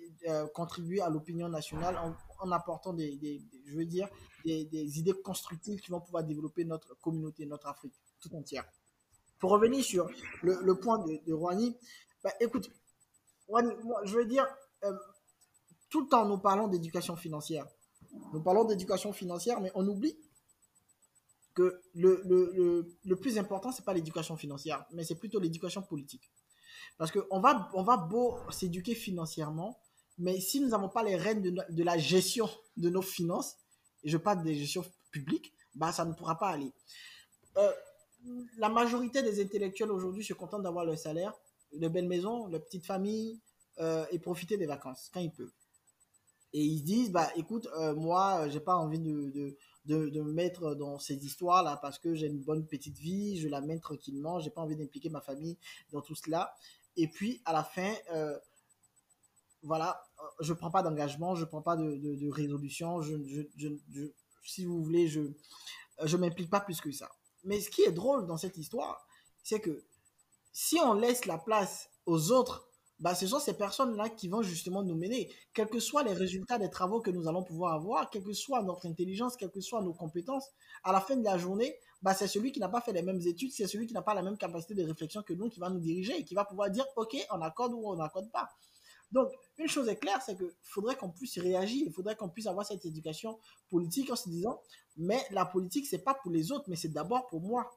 [0.54, 1.98] contribuer à l'opinion nationale
[2.40, 4.08] en, apportant des, des, je veux dire,
[4.46, 8.64] des, idées constructives qui vont pouvoir développer notre communauté, notre Afrique tout entière.
[9.40, 10.08] Pour revenir sur
[10.44, 11.76] le, le point de, de Rouhani,
[12.24, 12.70] bah, écoute,
[13.48, 14.46] Rouhani, moi, je veux dire,
[15.92, 17.68] tout le temps nous parlons d'éducation financière.
[18.34, 20.18] Nous parlons d'éducation financière, mais on oublie
[21.54, 26.32] que le, le, le, plus important, c'est pas l'éducation financière, mais c'est plutôt l'éducation politique.
[26.98, 29.80] Parce qu'on va, on va beau s'éduquer financièrement,
[30.18, 33.58] mais si nous n'avons pas les rênes de, de, la gestion de nos finances,
[34.04, 36.72] et je parle des gestions publiques, bah, ça ne pourra pas aller.
[37.58, 37.72] Euh,
[38.58, 41.34] la majorité des intellectuels aujourd'hui se contentent d'avoir leur salaire,
[41.74, 43.42] de belles maisons, leur petite famille,
[43.80, 45.52] euh, et profiter des vacances quand ils peuvent
[46.54, 49.30] et ils se disent bah écoute euh, moi j'ai pas envie de,
[49.86, 53.38] de, de, me mettre dans ces histoires là parce que j'ai une bonne petite vie
[53.38, 55.58] je la mène tranquillement j'ai pas envie d'impliquer ma famille
[55.92, 56.54] dans tout cela.
[56.98, 58.38] Et puis à la fin euh,
[59.64, 63.16] voilà euh, je prends pas d'engagement je prends pas de, de, résolution je,
[63.56, 63.70] je,
[64.44, 65.22] si vous voulez je
[66.04, 67.10] je m'implique pas plus que ça.
[67.44, 69.08] Mais ce qui est drôle dans cette histoire
[69.42, 69.84] c'est que
[70.52, 72.71] si on laisse la place aux autres
[73.02, 75.30] bah, ce sont ces personnes-là qui vont justement nous mener.
[75.54, 78.62] Quels que soient les résultats des travaux que nous allons pouvoir avoir, quelle que soit
[78.62, 80.48] notre intelligence, quelles que soient nos compétences,
[80.84, 83.20] à la fin de la journée, bah, c'est celui qui n'a pas fait les mêmes
[83.22, 85.70] études, c'est celui qui n'a pas la même capacité de réflexion que nous qui va
[85.70, 88.50] nous diriger et qui va pouvoir dire, OK, on accorde ou on n'accorde pas.
[89.12, 92.48] Donc, une chose est claire, c'est qu'il faudrait qu'on puisse réagir, il faudrait qu'on puisse
[92.48, 94.62] avoir cette éducation politique en se disant,
[94.96, 97.70] mais la politique, c'est pas pour les autres, mais c'est d'abord pour moi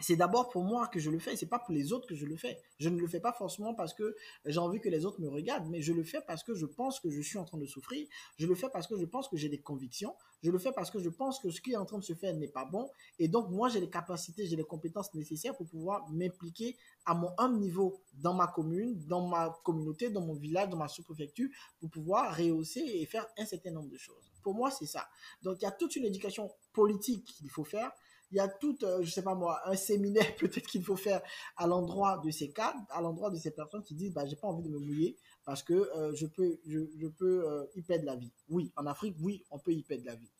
[0.00, 2.26] c'est d'abord pour moi que je le fais, c'est pas pour les autres que je
[2.26, 2.58] le fais.
[2.78, 5.68] Je ne le fais pas forcément parce que j'ai envie que les autres me regardent,
[5.68, 8.06] mais je le fais parce que je pense que je suis en train de souffrir,
[8.38, 10.90] je le fais parce que je pense que j'ai des convictions, je le fais parce
[10.90, 12.88] que je pense que ce qui est en train de se faire n'est pas bon,
[13.18, 17.30] et donc moi j'ai les capacités, j'ai les compétences nécessaires pour pouvoir m'impliquer à mon
[17.38, 21.90] un niveau dans ma commune, dans ma communauté, dans mon village, dans ma sous-préfecture, pour
[21.90, 24.30] pouvoir rehausser et faire un certain nombre de choses.
[24.42, 25.08] Pour moi, c'est ça.
[25.42, 27.92] Donc il y a toute une éducation politique qu'il faut faire,
[28.30, 31.20] il y a tout, euh, je sais pas moi, un séminaire peut-être qu'il faut faire
[31.56, 34.48] à l'endroit de ces cas, à l'endroit de ces personnes qui disent, bah, j'ai pas
[34.48, 38.16] envie de me mouiller parce que euh, je peux, je, peux euh, y perdre la
[38.16, 38.30] vie.
[38.48, 40.30] Oui, en Afrique, oui, on peut y perdre la vie.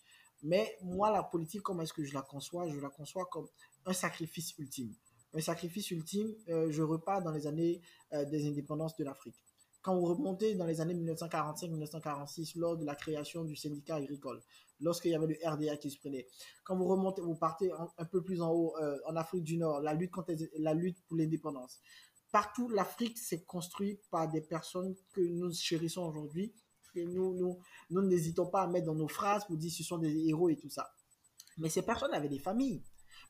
[0.43, 2.69] Mais moi, la politique, comment est-ce que je la conçois?
[2.69, 3.49] Je la conçois comme
[3.87, 4.95] un sacrifice ultime.
[5.35, 9.37] Un sacrifice ultime, je repars dans les années des indépendances de l'Afrique
[9.83, 14.43] quand vous remontez dans les années 1945-1946, lors de la création du syndicat agricole,
[14.81, 16.27] lorsqu'il y avait le RDA qui se prenait,
[16.65, 19.81] quand vous remontez, vous partez un peu plus en haut, euh, en Afrique du Nord,
[19.81, 21.81] la lutte, contre, la lutte pour l'indépendance.
[22.33, 26.55] Partout, l'Afrique s'est construite par des personnes que nous chérissons aujourd'hui,
[26.95, 27.59] que nous,
[27.91, 30.71] n'hésitons pas à mettre dans nos phrases pour dire ce sont des héros et tout
[30.71, 30.93] ça.
[31.59, 32.83] Mais ces personnes avaient des familles.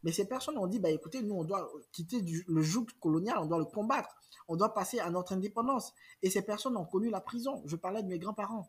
[0.03, 3.47] Mais ces personnes ont dit, bah écoutez, nous, on doit quitter le joug colonial, on
[3.47, 5.95] doit le combattre on doit passer à notre indépendance.
[6.23, 7.63] Et ces personnes ont connu la prison.
[7.67, 8.69] Je parlais de mes grands-parents.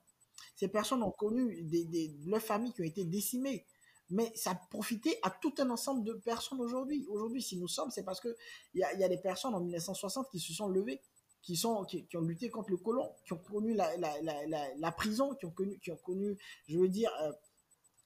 [0.56, 3.66] Ces personnes ont connu des, leurs familles qui ont été décimées.
[4.10, 7.06] Mais ça a profité à tout un ensemble de personnes aujourd'hui.
[7.10, 8.36] Aujourd'hui, si nous sommes, c'est parce qu'il
[8.74, 11.02] y a, y a des personnes en 1960 qui se sont levées,
[11.42, 15.52] qui, sont, qui, ont lutté contre le colon, qui ont connu la, prison, qui ont
[15.52, 17.32] connu, qui ont connu je veux dire, euh,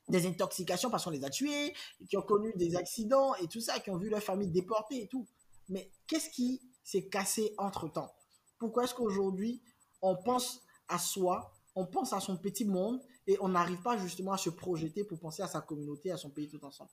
[0.07, 1.73] des intoxications parce qu'on les a tués,
[2.09, 5.07] qui ont connu des accidents et tout ça, qui ont vu leur famille déportée et
[5.07, 5.27] tout.
[5.69, 8.13] Mais qu'est-ce qui s'est cassé entre-temps?
[8.59, 9.61] Pourquoi est-ce qu'aujourd'hui,
[10.01, 14.31] on pense à soi, on pense à son petit monde et on n'arrive pas justement
[14.31, 16.89] à se projeter pour penser à sa communauté, à son pays tout ensemble.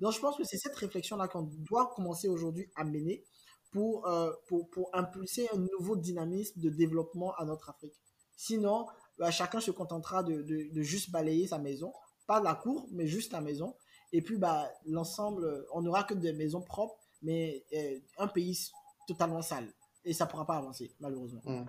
[0.00, 3.24] Donc je pense que c'est cette réflexion-là qu'on doit commencer aujourd'hui à mener
[3.70, 7.94] pour, euh, pour, pour, impulser un nouveau dynamisme de développement à notre Afrique.
[8.36, 8.86] Sinon,
[9.18, 11.92] bah, chacun se contentera de, de, juste balayer sa maison,
[12.26, 13.74] pas la cour, mais juste la maison.
[14.12, 18.70] Et puis bah, l'ensemble, on n'aura que des maisons propres, mais euh, un pays
[19.06, 19.72] totalement sale.
[20.04, 21.42] Et ça pourra pas avancer, malheureusement.
[21.44, 21.64] Hmm.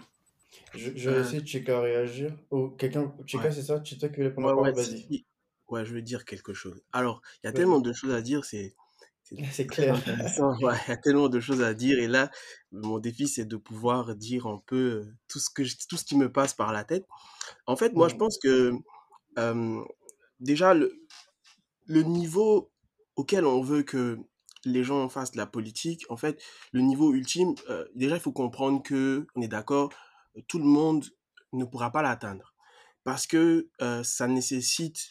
[0.74, 1.22] Je, je, vais euh.
[1.22, 2.36] essayer de Chika réagir.
[2.50, 3.84] Oh, quelqu'un, Chika, c'est ça?
[3.84, 5.26] Chika qui voulait prendre la parole Vas-y.
[5.68, 6.84] Ouais, je veux dire quelque chose.
[6.92, 8.76] Alors, il y a tellement de choses à dire, c'est.
[9.52, 10.00] C'est clair.
[10.06, 11.98] Il y a tellement de choses à dire.
[11.98, 12.30] Et là,
[12.72, 16.32] mon défi, c'est de pouvoir dire un peu tout ce, que tout ce qui me
[16.32, 17.06] passe par la tête.
[17.66, 18.74] En fait, moi, je pense que
[20.40, 20.94] déjà, le,
[21.88, 22.72] le niveau
[23.16, 24.20] auquel on veut que
[24.66, 26.40] les gens fassent de la politique, en fait,
[26.72, 27.56] le niveau ultime,
[27.96, 29.92] déjà, il faut comprendre que, on est d'accord,
[30.44, 31.06] tout le monde
[31.54, 32.54] ne pourra pas l'atteindre.
[33.04, 33.70] Parce que
[34.04, 35.10] ça nécessite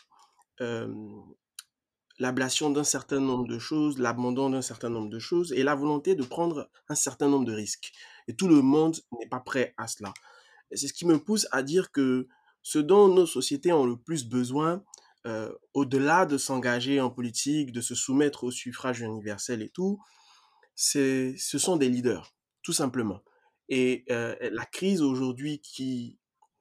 [2.18, 6.14] l'ablation d'un certain nombre de choses, l'abandon d'un certain nombre de choses et la volonté
[6.14, 7.92] de prendre un certain nombre de risques.
[8.28, 10.12] Et tout le monde n'est pas prêt à cela.
[10.72, 12.28] C'est ce qui me pousse à dire que
[12.62, 14.82] ce dont nos sociétés ont le plus besoin,
[15.26, 20.00] euh, au-delà de s'engager en politique, de se soumettre au suffrage universel et tout,
[20.74, 23.20] c'est, ce sont des leaders, tout simplement.
[23.68, 26.18] Et euh, la crise aujourd'hui qui,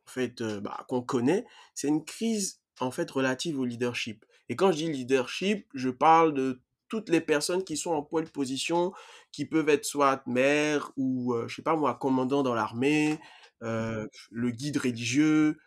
[0.07, 4.25] en fait, euh, bah, qu'on connaît, c'est une crise en fait relative au leadership.
[4.49, 8.29] Et quand je dis leadership, je parle de toutes les personnes qui sont en pole
[8.29, 8.93] position,
[9.31, 13.19] qui peuvent être soit maire ou, je sais pas moi, commandant dans l'armée,
[13.61, 15.57] le guide religieux,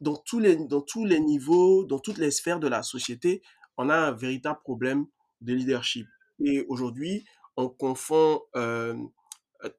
[0.00, 3.42] dans tous, les, dans tous les niveaux, dans toutes les sphères de la société,
[3.76, 5.06] on a un véritable problème
[5.40, 6.06] de leadership.
[6.44, 7.24] Et aujourd'hui,
[7.56, 8.96] on confond euh,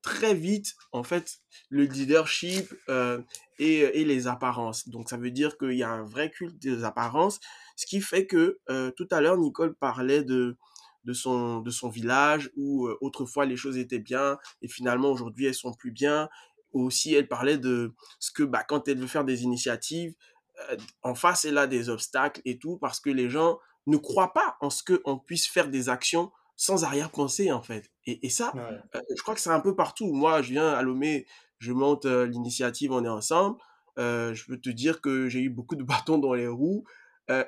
[0.02, 1.40] très vite, en fait,
[1.70, 3.22] le leadership euh,
[3.60, 4.90] et, et, les apparences.
[4.90, 7.40] Donc, ça veut dire qu'il y a un vrai culte des apparences,
[7.76, 10.58] ce qui fait que euh, tout à l'heure, Nicole parlait de,
[11.06, 15.46] de, son, de son village où euh, autrefois les choses étaient bien et finalement aujourd'hui
[15.46, 16.30] elles sont plus bien
[16.74, 20.14] aussi elle parlait de ce que bah, quand elle veut faire des initiatives,
[20.70, 24.34] euh, en face elle a des obstacles et tout parce que les gens ne croient
[24.34, 27.90] pas en ce qu'on puisse faire des actions sans arrière-pensée en fait.
[28.06, 30.12] Et, et ça, euh, je crois que c'est un peu partout.
[30.12, 31.26] Moi, je viens à Lomé,
[31.60, 33.58] je monte euh, l'initiative On est ensemble.
[33.98, 36.84] je peux te dire que j'ai eu beaucoup de bâtons dans les roues.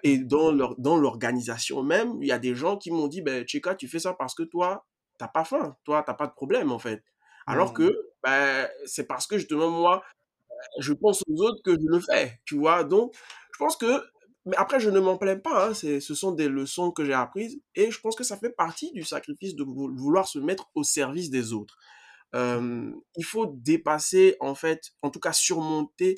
[0.04, 3.45] et dans leur dans l'organisation même, il y a des gens qui m'ont dit, ben,
[3.45, 4.86] Cheka, tu fais ça parce que toi,
[5.17, 7.04] t'as pas faim, toi, t'as pas de problème en fait.
[7.47, 7.91] Alors que
[8.24, 10.04] ben, c'est parce que justement, moi,
[10.80, 12.86] je pense aux autres que je le fais, tu vois?
[12.86, 13.13] Donc,
[13.54, 14.04] je pense que,
[14.45, 17.62] mais après, je ne m'en plains pas, hein, ce sont des leçons que j'ai apprises,
[17.75, 21.30] et je pense que ça fait partie du sacrifice de vouloir se mettre au service
[21.30, 21.77] des autres.
[22.34, 26.17] Euh, il faut dépasser, en fait, en tout cas surmonter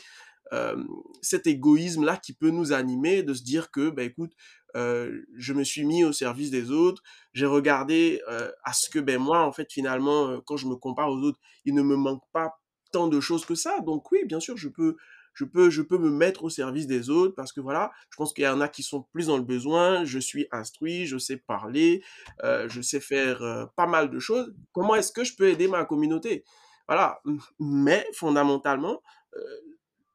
[0.53, 0.81] euh,
[1.21, 4.33] cet égoïsme-là qui peut nous animer, de se dire que, ben écoute,
[4.75, 8.21] euh, je me suis mis au service des autres, j'ai regardé
[8.63, 11.75] à ce que ben moi en fait finalement quand je me compare aux autres, il
[11.75, 12.59] ne me manque pas
[12.91, 13.81] tant de choses que ça.
[13.81, 14.95] Donc oui, bien sûr, je peux
[15.33, 18.33] je peux je peux me mettre au service des autres parce que voilà, je pense
[18.33, 21.37] qu'il y en a qui sont plus dans le besoin, je suis instruit, je sais
[21.37, 22.03] parler,
[22.43, 24.53] je sais faire pas mal de choses.
[24.71, 26.43] Comment est-ce que je peux aider ma communauté?
[26.87, 27.21] Voilà,
[27.59, 29.01] mais fondamentalement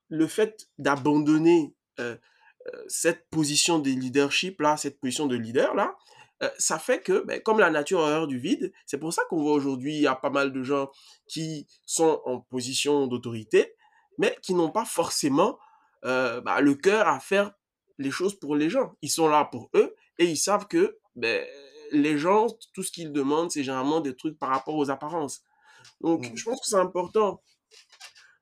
[0.09, 1.75] le fait d'abandonner
[2.87, 5.97] cette position de leadership là, cette position de leader là,
[6.43, 9.23] euh, ça fait que, ben, comme la nature a horreur du vide, c'est pour ça
[9.29, 10.91] qu'on voit aujourd'hui, il y a pas mal de gens
[11.27, 13.75] qui sont en position d'autorité,
[14.19, 15.59] mais qui n'ont pas forcément
[16.05, 17.53] euh, bah, le cœur à faire
[17.99, 18.95] les choses pour les gens.
[19.03, 21.45] Ils sont là pour eux et ils savent que ben,
[21.91, 25.43] les gens, tout ce qu'ils demandent, c'est généralement des trucs par rapport aux apparences.
[26.01, 26.37] Donc, mmh.
[26.37, 27.43] je pense que c'est important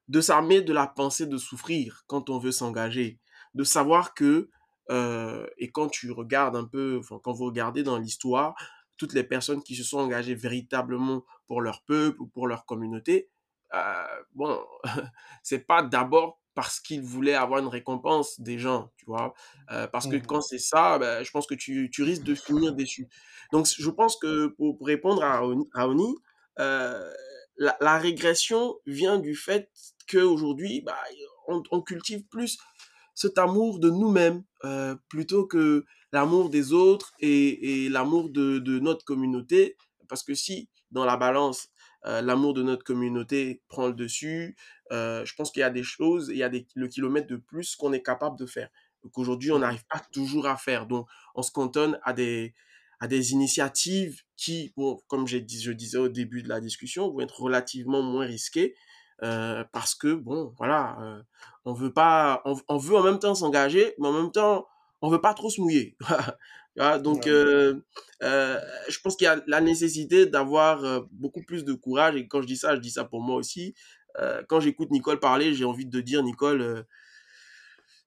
[0.09, 3.21] de s'armer de la pensée de souffrir quand on veut s'engager
[3.57, 4.51] de savoir que,
[4.91, 8.55] euh, et quand tu regardes un peu, enfin, quand vous regardez dans l'histoire,
[8.99, 13.29] toutes les personnes qui se sont engagées véritablement pour leur peuple ou pour leur communauté,
[13.74, 14.59] euh, bon,
[15.42, 19.35] c'est pas d'abord parce qu'ils voulaient avoir une récompense des gens, tu vois?
[19.70, 20.26] Euh, parce que mmh.
[20.26, 23.09] quand c'est ça, ben, je pense que tu, tu, risques de finir déçu.
[23.52, 25.42] Donc, je pense que pour, pour répondre à,
[25.74, 26.16] à Oni,
[26.59, 27.12] euh,
[27.59, 29.70] la, la, régression vient du fait
[30.11, 30.96] qu'aujourd'hui, bah,
[31.46, 32.59] on, on, cultive plus
[33.14, 38.79] cet amour de nous-mêmes euh, plutôt que l'amour des autres et, et l'amour de, de,
[38.79, 39.76] notre communauté.
[40.09, 41.68] Parce que si dans la balance,
[42.07, 44.57] euh, l'amour de notre communauté prend le dessus,
[44.92, 47.37] euh, je pense qu'il y a des choses, il y a des, le kilomètre de
[47.37, 48.69] plus qu'on est capable de faire.
[49.03, 50.87] Donc aujourd'hui, on n'arrive pas toujours à faire.
[50.87, 52.55] Donc on se cantonne à des,
[53.01, 57.40] à des initiatives qui, bon, comme je disais au début de la discussion, vont être
[57.40, 58.75] relativement moins risquées,
[59.23, 61.23] euh, parce que bon, voilà, euh,
[61.64, 64.66] on veut pas, on, on, veut en même temps s'engager, mais en même temps,
[65.03, 65.97] on veut pas trop se mouiller.
[66.77, 67.81] Donc, euh,
[68.23, 72.17] euh, je pense qu'il y a la nécessité d'avoir euh, beaucoup plus de courage.
[72.17, 73.75] Et quand je dis ça, je dis ça pour moi aussi.
[74.49, 76.87] quand j'écoute Nicole parler, j'ai envie de dire, Nicole,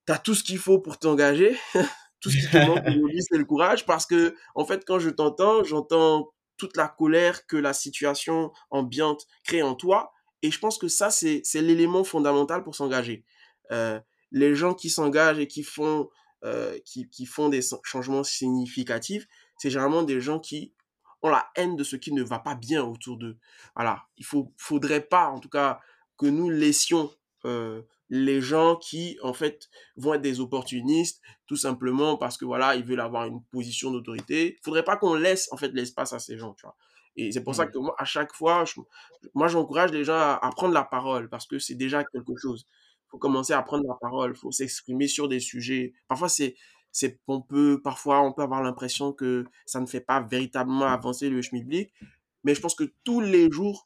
[0.08, 1.58] tu as tout ce qu'il faut pour t'engager.
[2.22, 3.86] tout ce qui te manque aujourd'hui, c'est le courage.
[3.86, 9.26] Parce que, en fait, quand je t'entends, j'entends toute la colère que la situation ambiante
[9.44, 10.12] crée en toi.
[10.42, 13.24] Et je pense que ça, c'est l'élément fondamental pour s'engager.
[14.32, 16.10] Les gens qui s'engagent et qui font,
[16.44, 20.74] euh, qui, qui font des changements significatifs, c'est généralement des gens qui
[21.22, 23.38] ont la haine de ce qui ne va pas bien autour d'eux.
[23.76, 25.80] Voilà, il faut, faudrait pas, en tout cas,
[26.18, 27.12] que nous laissions
[27.46, 32.76] euh, les gens qui, en fait, vont être des opportunistes, tout simplement parce que, voilà,
[32.76, 34.56] ils veulent avoir une position d'autorité.
[34.58, 36.76] Il faudrait pas qu'on laisse, en fait, l'espace à ces gens, tu vois.
[37.16, 38.80] Et c'est pour ça que moi, à chaque fois, je-
[39.34, 42.66] moi, j'encourage les gens à, à prendre la parole parce que c'est déjà quelque chose.
[43.10, 45.94] Il faut commencer à prendre la parole, il faut s'exprimer sur des sujets.
[46.08, 46.56] Parfois, c'est,
[46.92, 51.30] c'est, on peut, parfois, on peut avoir l'impression que ça ne fait pas véritablement avancer
[51.30, 51.92] le schmilblick,
[52.44, 53.86] mais je pense que tous les jours,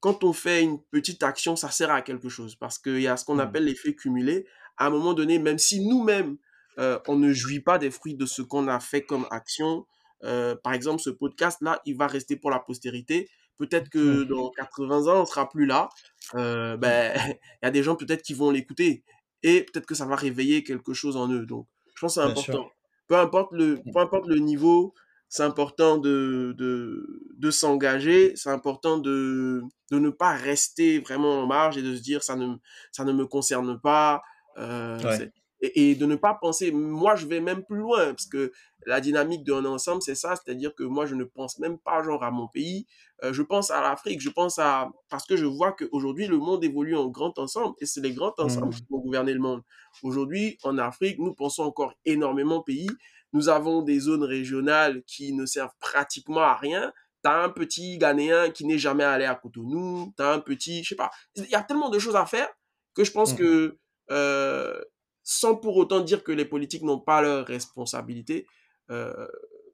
[0.00, 3.16] quand on fait une petite action, ça sert à quelque chose parce qu'il y a
[3.16, 3.40] ce qu'on Mm.
[3.40, 4.46] appelle l'effet cumulé.
[4.76, 6.36] À un moment donné, même si nous-mêmes,
[6.78, 9.86] euh, on ne jouit pas des fruits de ce qu'on a fait comme action,
[10.24, 13.28] euh, par exemple, ce podcast-là, il va rester pour la postérité.
[13.58, 14.24] Peut-être que Mm.
[14.26, 15.88] dans 80 ans, on sera plus là.
[16.34, 17.14] Euh, ben,
[17.62, 19.04] il y a des gens peut-être qui vont l'écouter
[19.42, 21.46] et peut-être que ça va réveiller quelque chose en eux.
[21.46, 22.56] Donc, je pense que c'est sûr.
[22.56, 22.70] important.
[23.08, 24.94] Peu importe le, peu importe le niveau,
[25.28, 31.46] c'est important de, de, de s'engager, c'est important de, de ne pas rester vraiment en
[31.46, 32.56] marge et de se dire ça ne,
[32.92, 34.22] ça ne me concerne pas.
[34.58, 35.30] euh, Ouais.
[35.60, 38.52] Et, et de ne pas penser, moi je vais même plus loin, parce que
[38.86, 42.22] la dynamique d'un ensemble, c'est ça, c'est-à-dire que moi je ne pense même pas genre
[42.22, 42.86] à mon pays,
[43.24, 44.90] euh, je pense à l'Afrique, je pense à...
[45.08, 48.34] Parce que je vois qu'aujourd'hui le monde évolue en grand ensemble, et c'est les grands
[48.38, 48.78] ensembles Mm.
[48.78, 49.62] qui vont gouverner le monde.
[50.02, 52.90] Aujourd'hui, en Afrique, nous pensons encore énormément pays,
[53.32, 56.92] nous avons des zones régionales qui ne servent pratiquement à rien.
[57.22, 60.12] T'as un petit Ghanéen qui n'est jamais allé à Cotonou.
[60.16, 61.10] T'as un petit, je sais pas.
[61.34, 62.48] Il y a tellement de choses à faire
[62.94, 63.36] que je pense Mm.
[63.36, 63.78] que,
[64.12, 64.80] euh,
[65.26, 68.46] sans pour autant dire que les politiques n'ont pas leurs responsabilités,
[68.90, 69.26] euh,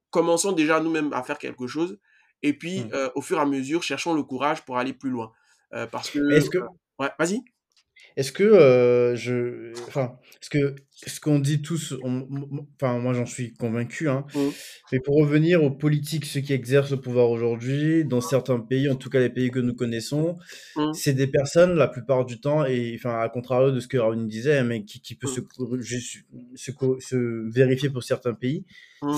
[0.09, 1.99] commençons déjà nous-mêmes à faire quelque chose.
[2.41, 2.89] Et puis, Mm.
[2.93, 5.31] euh, au fur et à mesure, cherchons le courage pour aller plus loin.
[5.73, 6.57] Euh, parce que, Mais est-ce que,
[6.99, 7.41] ouais, vas-y.
[8.17, 12.27] Est-ce que euh, je, enfin, est-ce que ce qu'on dit tous, on-
[12.75, 14.39] enfin, moi j'en suis convaincu, hein, Mm.
[14.91, 18.95] mais pour revenir aux politiques, ceux qui exercent le pouvoir aujourd'hui, dans certains pays, en
[18.95, 20.37] tout cas les pays que nous connaissons,
[20.75, 20.93] Mm.
[20.93, 24.27] c'est des personnes la plupart du temps, et enfin, à contrario de ce que Raouni
[24.27, 25.81] disait, mais qui, qui peut se, Mm.
[25.81, 28.65] juste se, se vérifier pour certains pays,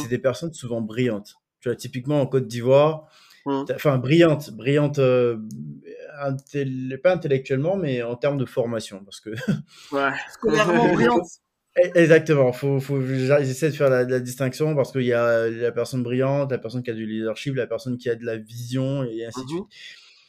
[0.01, 1.36] c'est des personnes souvent brillantes.
[1.60, 3.08] Tu vois, typiquement en Côte d'Ivoire,
[3.45, 3.65] Mm.
[3.67, 5.38] t'as- enfin brillantes, brillantes, euh,
[7.03, 9.31] pas intellectuellement, mais en termes de formation, parce que
[9.91, 10.12] Ouais.
[10.31, 11.27] Scolairement brillante.
[11.77, 15.73] E- Exactement, faut, faut, j'essaie de faire la, la distinction parce qu'il y a la
[15.73, 19.03] personne brillante, la personne qui a du leadership, la personne qui a de la vision
[19.03, 19.63] et ainsi de suite.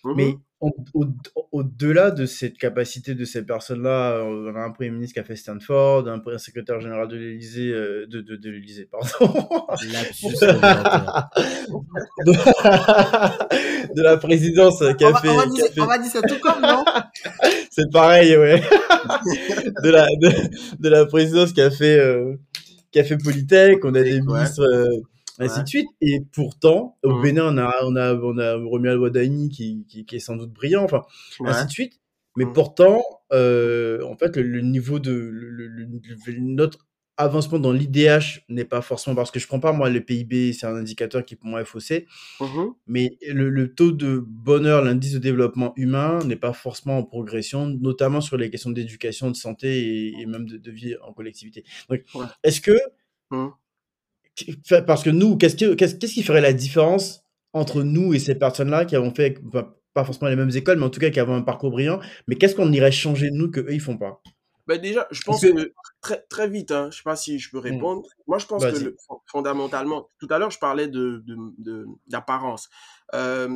[0.03, 0.15] Mhm.
[0.17, 1.05] Mais Au- au-
[1.53, 5.37] au-delà de cette capacité de ces personnes-là, on a un premier ministre qui a fait
[5.37, 9.07] Stanford, un, un secrétaire général de l'Élysée, euh, de, de, de l'Élysée, pardon,
[12.25, 12.33] de,
[13.95, 15.87] de la présidence qui On a va, fait, on va qui dire, a fait- on
[15.87, 16.85] va dire ça tout comme, non
[17.71, 18.61] c'est pareil, ouais.
[19.83, 20.31] de la de,
[20.83, 22.35] de la présidence qui a fait euh,
[22.93, 24.23] qui a fait Polytech, on a des Ouais.
[24.23, 24.89] ministres euh,
[25.39, 25.63] ainsi Ouais.
[25.65, 27.23] de suite et pourtant au Mhm.
[27.23, 30.53] Bénin on a on a on a Romuald Wadani qui, qui qui est sans doute
[30.53, 31.03] brillant, enfin
[31.41, 31.51] Ouais.
[31.51, 32.01] ainsi de suite.
[32.37, 32.53] Mais Mhm.
[32.53, 35.89] pourtant euh, en fait le, le niveau de le, le-
[36.41, 36.87] notre
[37.19, 40.67] avancement dans l'IDH n'est pas forcément parce que je prends pas moi le PIB, c'est
[40.67, 42.07] un indicateur qui pour moi est faussé,
[42.43, 42.75] Mhm.
[42.87, 48.21] mais le, taux de bonheur, l'indice de développement humain n'est pas forcément en progression, notamment
[48.21, 51.65] sur les questions d'éducation, de santé et, et même de, de vie en collectivité.
[51.89, 52.27] Donc, Ouais.
[52.43, 52.77] est-ce que.
[54.87, 57.23] Parce que nous, qu'est-ce que- qu'est-ce qu'est-ce qui ferait la différence
[57.53, 60.85] entre nous et ces personnes-là qui avons fait, pas, pas forcément les mêmes écoles, mais
[60.85, 63.51] en tout cas qui avons un parcours brillant, mais qu'est-ce qu'on irait changer de nous
[63.51, 64.21] que eux ils font pas?
[64.67, 67.51] Ben déjà, je pense que- que très, très vite, hein, je sais pas si je
[67.51, 68.03] peux répondre.
[68.27, 68.97] Moi, je pense que le-
[69.31, 72.69] fondamentalement, tout à l'heure, je parlais de, de, de- d'apparence.
[73.15, 73.49] Euh,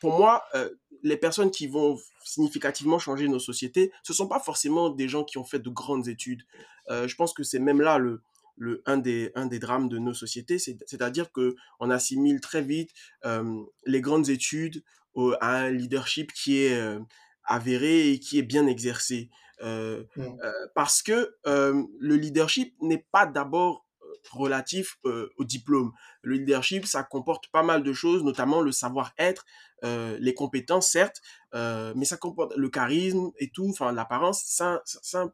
[0.00, 0.68] pour moi, euh,
[1.02, 5.36] les personnes qui vont significativement changer nos sociétés, ce sont pas forcément des gens qui
[5.38, 6.42] ont fait de grandes études.
[6.90, 8.22] Euh, je pense que c'est même là le,
[8.56, 12.62] le, un, des, un des drames de nos sociétés, c'est, c'est-à-dire que on assimile très
[12.62, 12.90] vite
[13.24, 14.82] euh, les grandes études
[15.14, 17.00] au- à un leadership qui est euh,
[17.44, 19.30] avéré et qui est bien exercé.
[19.62, 20.22] Euh, Mm.
[20.44, 23.86] euh, parce que le leadership n'est pas d'abord
[24.30, 25.92] relatif au diplôme.
[26.22, 29.46] Le leadership, ça comporte pas mal de choses, notamment le savoir-être,
[29.82, 31.22] les compétences, certes,
[31.54, 35.32] mais ça comporte le charisme et tout, enfin l'apparence, ça, ça, ça-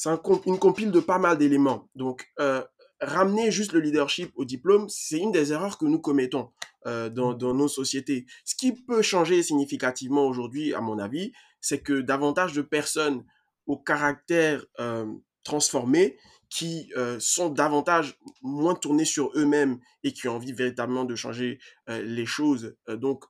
[0.00, 1.86] c'est un une compile de pas mal d'éléments.
[1.94, 2.64] Donc, euh,
[3.02, 6.50] ramener juste le leadership au diplôme, c'est une des erreurs que nous commettons
[6.86, 8.24] euh, dans, dans nos sociétés.
[8.46, 13.26] Ce qui peut changer significativement aujourd'hui, à mon avis, c'est que davantage de personnes
[13.66, 15.04] au caractère euh,
[15.44, 16.16] transformé,
[16.48, 21.58] qui euh, sont davantage moins tournées sur eux-mêmes et qui ont envie véritablement de changer
[21.88, 23.24] les choses, donc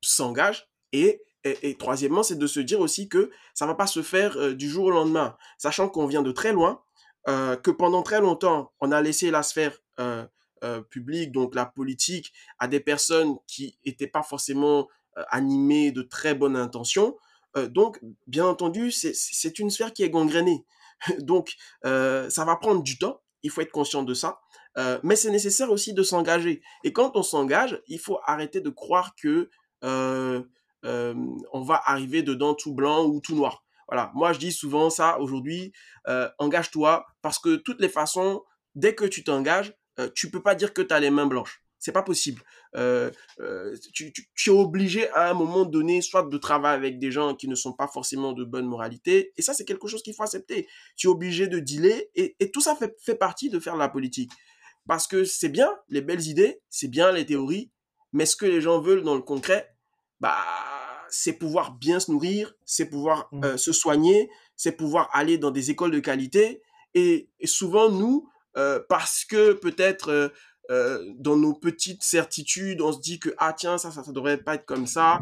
[0.00, 0.68] s'engagent.
[0.92, 4.54] Et, et, troisièmement, c'est de se dire aussi que ça va pas se faire euh,
[4.54, 6.82] du jour au lendemain, sachant qu'on vient de très loin,
[7.28, 10.26] euh, que pendant très longtemps, on a laissé la sphère euh,
[10.90, 14.88] publique, donc la politique, à des personnes qui n'étaient pas forcément
[15.30, 17.16] animées de très bonnes intentions.
[17.68, 20.66] donc, bien entendu, c'est une sphère qui est gangrénée.
[21.18, 23.22] donc, ça va prendre du temps.
[23.42, 24.40] Il faut être conscient de ça.
[25.02, 26.62] mais c'est nécessaire aussi de s'engager.
[26.84, 29.48] Et quand on s'engage, il faut arrêter de croire que
[30.82, 33.64] on va arriver dedans tout blanc ou tout noir.
[33.88, 35.72] Voilà, moi je dis souvent ça aujourd'hui,
[36.38, 38.42] engage-toi parce que toutes les façons,
[38.74, 39.74] dès que tu t'engages,
[40.14, 41.62] tu peux pas dire que tu as les mains blanches.
[41.80, 42.42] C'est pas possible.
[42.74, 44.12] tu,
[44.46, 47.72] es obligé à un moment donné, soit de travailler avec des gens qui ne sont
[47.72, 50.68] pas forcément de bonne moralité, et ça c'est quelque chose qu'il faut accepter.
[50.96, 54.30] Tu es obligé de dealer, et, tout ça fait, fait partie de faire la politique.
[54.86, 57.70] Parce que c'est bien les belles idées, c'est bien les théories,
[58.12, 59.74] mais ce que les gens veulent dans le concret,
[60.20, 60.36] bah,
[61.10, 63.44] c'est pouvoir bien se nourrir, c'est pouvoir mmh.
[63.44, 66.62] euh, se soigner, c'est pouvoir aller dans des écoles de qualité.
[66.94, 70.32] Et, souvent, nous, euh, parce que peut-être
[70.70, 74.38] euh, dans nos petites certitudes, on se dit que, ah tiens, ça, ça ne devrait
[74.38, 75.20] pas être comme ça,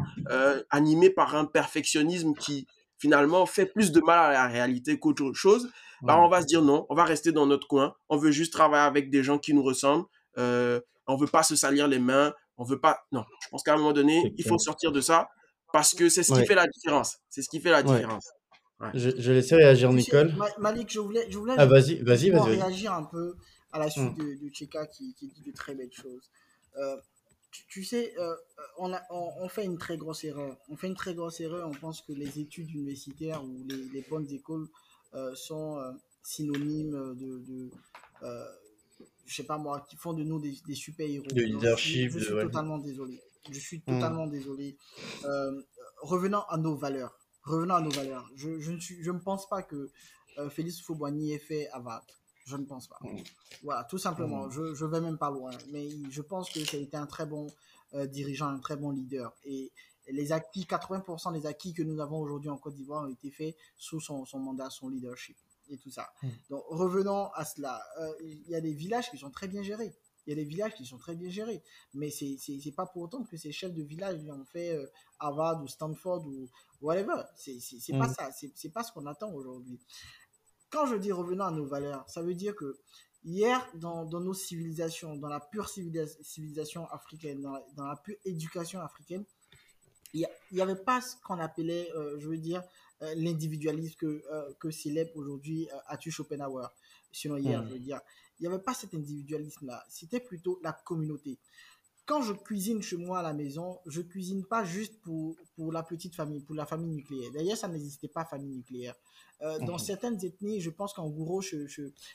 [0.69, 5.71] animé par un perfectionnisme qui finalement fait plus de mal à la réalité qu'autre chose,
[6.01, 8.53] bah, on va se dire non, on va rester dans notre coin, on veut juste
[8.53, 10.05] travailler avec des gens qui nous ressemblent,
[10.37, 13.05] on veut pas se salir les mains, on veut pas.
[13.11, 15.29] Non, je pense qu'à un moment donné, il faut sortir de ça
[15.73, 17.17] parce que c'est ce qui fait la différence.
[17.29, 18.29] C'est ce qui fait la différence.
[18.93, 20.33] Je, je laisser réagir Nicole.
[20.57, 23.35] Malik, je voulais, je voulais ah, vas-y, vas-y, vas réagir un peu
[23.73, 24.37] à la suite mmh.
[24.37, 26.29] de, Cheka qui, dit de très belles choses.
[26.77, 26.95] Euh,
[27.51, 28.35] tu, sais, euh,
[28.77, 30.55] on, a, on, fait une très grosse erreur.
[30.69, 31.67] On fait une très grosse erreur.
[31.67, 34.67] On pense que les études universitaires ou les, les bonnes écoles
[35.13, 35.77] euh, sont
[36.23, 37.69] synonymes de, de
[39.29, 41.27] je sais pas moi, qui font de nous des, super-héros.
[41.27, 42.11] De leadership.
[42.11, 43.21] Je, suis totalement désolé.
[43.51, 43.93] Je suis hmm.
[43.93, 44.75] totalement désolé.
[45.23, 45.61] Euh,
[46.01, 47.19] revenons à nos valeurs.
[47.43, 48.27] Revenons à nos valeurs.
[48.35, 49.91] Je, je ne je ne pense pas que
[50.39, 52.01] euh, Félix Fauboigny ait fait Avad.
[52.47, 52.97] Je ne pense pas.
[53.01, 53.19] Hmm.
[53.63, 54.47] Voilà, tout simplement.
[54.47, 54.51] Hmm.
[54.51, 55.51] Je, je vais même pas loin.
[55.69, 57.45] Mais je pense que ça a été un très bon
[57.93, 59.31] euh, dirigeant, un très bon leader.
[59.45, 59.71] Et
[60.07, 63.55] les acquis, 80% des acquis que nous avons aujourd'hui en Côte d'Ivoire ont été faits
[63.77, 65.37] sous son, son mandat, son leadership
[65.69, 66.09] et tout ça.
[66.21, 66.29] Hmm.
[66.49, 67.81] Donc revenons à cela.
[67.99, 69.93] Euh, il y a des villages qui sont très bien gérés.
[70.25, 71.63] Il y a des villages qui sont très bien gérés.
[71.93, 74.85] Mais c'est n'est pas pour autant que ces chefs de village ont fait euh,
[75.19, 76.49] Harvard ou Stanford ou
[76.81, 77.23] whatever.
[77.35, 77.57] C'est
[77.93, 78.13] pas hmm.
[78.13, 78.29] ça.
[78.31, 79.79] C'est pas ce qu'on attend aujourd'hui.
[80.69, 82.79] Quand je dis revenons à nos valeurs, ça veut dire que
[83.23, 88.15] hier, dans, dans nos civilisations, dans la pure civilisation africaine, dans la, dans la pure
[88.23, 89.25] éducation africaine,
[90.13, 92.63] il n'y avait pas ce qu'on appelait, euh, je veux dire,
[93.01, 96.67] euh, l'individualisme que, euh, que célèbre aujourd'hui Arthur Schopenhauer,
[97.11, 97.67] sinon hier, hmm.
[97.67, 98.01] je veux dire.
[98.39, 101.37] Il n'y avait pas cet individualisme-là, c'était plutôt la communauté.
[102.05, 105.83] Quand je cuisine chez moi à la maison, je cuisine pas juste pour, pour la
[105.83, 107.31] petite famille, pour la famille nucléaire.
[107.31, 108.95] D'ailleurs, ça n'existait pas, famille nucléaire.
[109.41, 109.79] Dans hmm.
[109.79, 111.67] certaines ethnies, je pense qu'en gros, chez,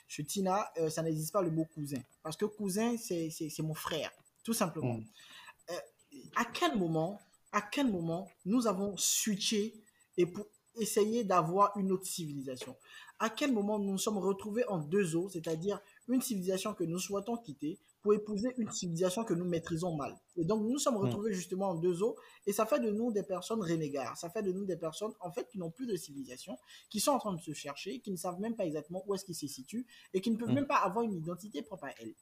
[0.08, 2.00] chez, Tina, ça n'existe pas le mot cousin.
[2.22, 4.10] Parce que cousin, c'est mon frère,
[4.42, 4.94] tout simplement.
[4.94, 5.74] Hmm.
[6.36, 7.20] à quel moment
[7.54, 9.74] à quel moment nous avons switché
[10.16, 10.44] et pour
[10.76, 12.76] essayer d'avoir une autre civilisation
[13.18, 16.98] À quel moment nous nous sommes retrouvés en deux eaux, c'est-à-dire une civilisation que nous
[16.98, 20.14] souhaitons quitter pour épouser une civilisation que nous maîtrisons mal.
[20.36, 21.06] Et donc nous nous sommes hmm.
[21.06, 22.16] retrouvés justement en deux eaux
[22.46, 25.32] et ça fait de nous des personnes renégares, ça fait de nous des personnes en
[25.32, 26.58] fait qui n'ont plus de civilisation,
[26.90, 29.24] qui sont en train de se chercher, qui ne savent même pas exactement où est-ce
[29.24, 30.54] qu'ils se situent et qui ne peuvent hmm.
[30.54, 32.14] même pas avoir une identité propre à elles.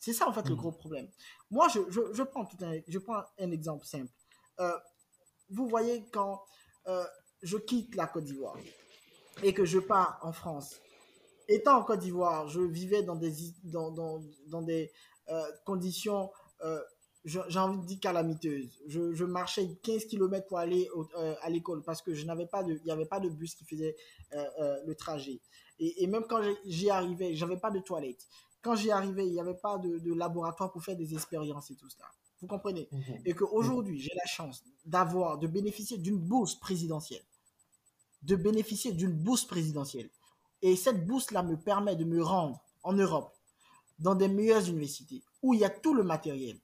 [0.00, 0.58] C'est ça en fait le hmm.
[0.58, 1.08] gros problème.
[1.52, 4.12] Moi je, je, prends tout un, je prends un exemple simple.
[4.58, 4.76] Euh,
[5.50, 6.42] vous voyez, quand
[6.88, 7.06] euh,
[7.42, 8.56] je quitte la Côte d'Ivoire
[9.42, 10.80] et que je pars en France,
[11.48, 14.90] étant en Côte d'Ivoire, je vivais dans des,
[15.30, 16.30] euh, conditions,
[17.24, 18.82] j'ai envie de dire calamiteuses.
[18.86, 20.88] Je, marchais 15 km pour aller
[21.42, 23.64] à l'école parce que je n'avais pas de, il n'y avait pas de bus qui
[23.64, 23.96] faisait
[24.32, 25.40] le trajet.
[25.78, 28.26] Et, même quand j'y arrivais, j'avais pas de toilette.
[28.62, 31.90] Quand j'y arrivais, il n'y avait pas de laboratoire pour faire des expériences et tout
[31.90, 32.04] ça.
[32.40, 33.22] Vous comprenez mhm.
[33.24, 37.24] Et qu'aujourd'hui, j'ai la chance d'avoir, de bénéficier d'une bourse présidentielle.
[38.22, 40.10] De bénéficier d'une bourse présidentielle.
[40.62, 43.32] Et cette bourse-là me permet de me rendre en Europe,
[43.98, 46.58] dans des meilleures universités, où il y a tout le matériel,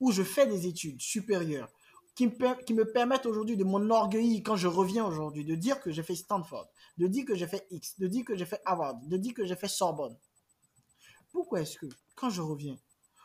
[0.00, 1.70] où je fais des études supérieures,
[2.14, 5.90] qui me, qui me permettent aujourd'hui de m'enorgueillir quand je reviens aujourd'hui, de dire que
[5.90, 8.96] j'ai fait Stanford, de dire que j'ai fait X, de dire que j'ai fait Harvard,
[9.02, 10.16] de dire que j'ai fait Sorbonne.
[11.32, 12.76] Pourquoi est-ce que, quand je reviens,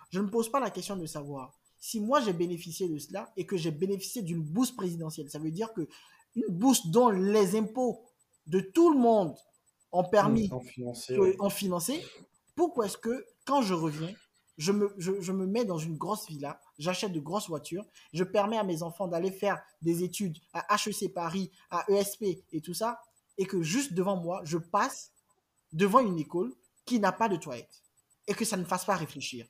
[0.10, 3.32] je ne me pose pas la question de savoir si moi j'ai bénéficié de cela
[3.38, 5.88] et que j'ai bénéficié d'une bourse présidentielle, ça veut dire que
[6.36, 8.03] une bourse dont les impôts
[8.47, 9.36] de tout le monde
[9.91, 10.49] ont permis,
[11.39, 12.03] ont financé,
[12.55, 14.13] pourquoi est-ce que quand je reviens,
[14.57, 18.57] je me, je, me mets dans une grosse villa, j'achète de grosses voitures, je permets
[18.57, 22.99] à mes enfants d'aller faire des études à HEC Paris, à ESP et tout ça,
[23.38, 25.13] et que juste devant moi, je passe
[25.71, 26.53] devant une école
[26.86, 27.84] qui n'a pas de toilette,
[28.27, 29.47] et que ça ne me fasse pas réfléchir,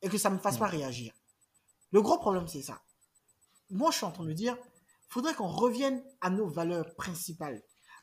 [0.00, 1.12] et que ça ne me fasse pas réagir?
[1.92, 2.80] Le gros problème, c'est ça.
[3.70, 4.56] Moi, je suis en train de dire,
[5.08, 7.62] faudrait qu'on revienne à nos valeurs principales,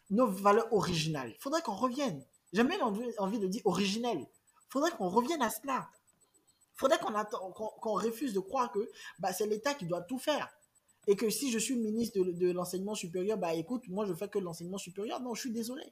[0.09, 1.35] nos valeurs originales.
[1.39, 2.23] Faudrait qu'on revienne.
[2.53, 4.19] J'ai même envie, de dire originelles.
[4.21, 5.89] Il faudrait qu'on revienne à cela.
[6.75, 10.49] Faudrait qu'on refuse de croire que bah, c'est l'État qui doit tout faire.
[11.07, 14.39] Et que si je suis ministre de, l'enseignement supérieur, bah écoute, moi je fais que
[14.39, 15.19] l'enseignement supérieur.
[15.19, 15.83] Non, je suis désolé.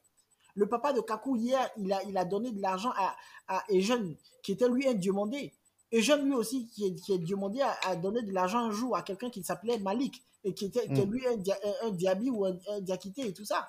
[0.55, 3.15] Le papa de Kakou, hier, il a, donné de l'argent à,
[3.47, 5.53] à Ejeune, qui était lui un diomandé.
[5.91, 8.95] Ejeune, lui aussi, qui est, qui est diomandé, a, a donné de l'argent un jour
[8.95, 11.11] à quelqu'un qui s'appelait Malik, et qui était, qui est Mm.
[11.11, 13.67] lui un, dia- un, un diaby ou un, un diakité et tout ça.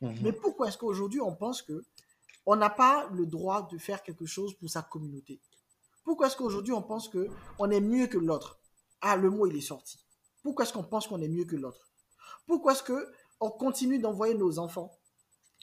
[0.00, 0.18] Mhm.
[0.22, 1.84] Mais pourquoi est-ce qu'aujourd'hui on pense que
[2.46, 5.40] on n'a pas le droit de faire quelque chose pour sa communauté?
[6.04, 8.58] Pourquoi est-ce qu'aujourd'hui on pense que on est mieux que l'autre?
[9.00, 9.98] Ah, le mot il est sorti.
[10.42, 11.88] Pourquoi est-ce qu'on pense qu'on est mieux que l'autre?
[12.46, 13.10] Pourquoi est-ce que
[13.40, 14.90] on continue d'envoyer nos enfants?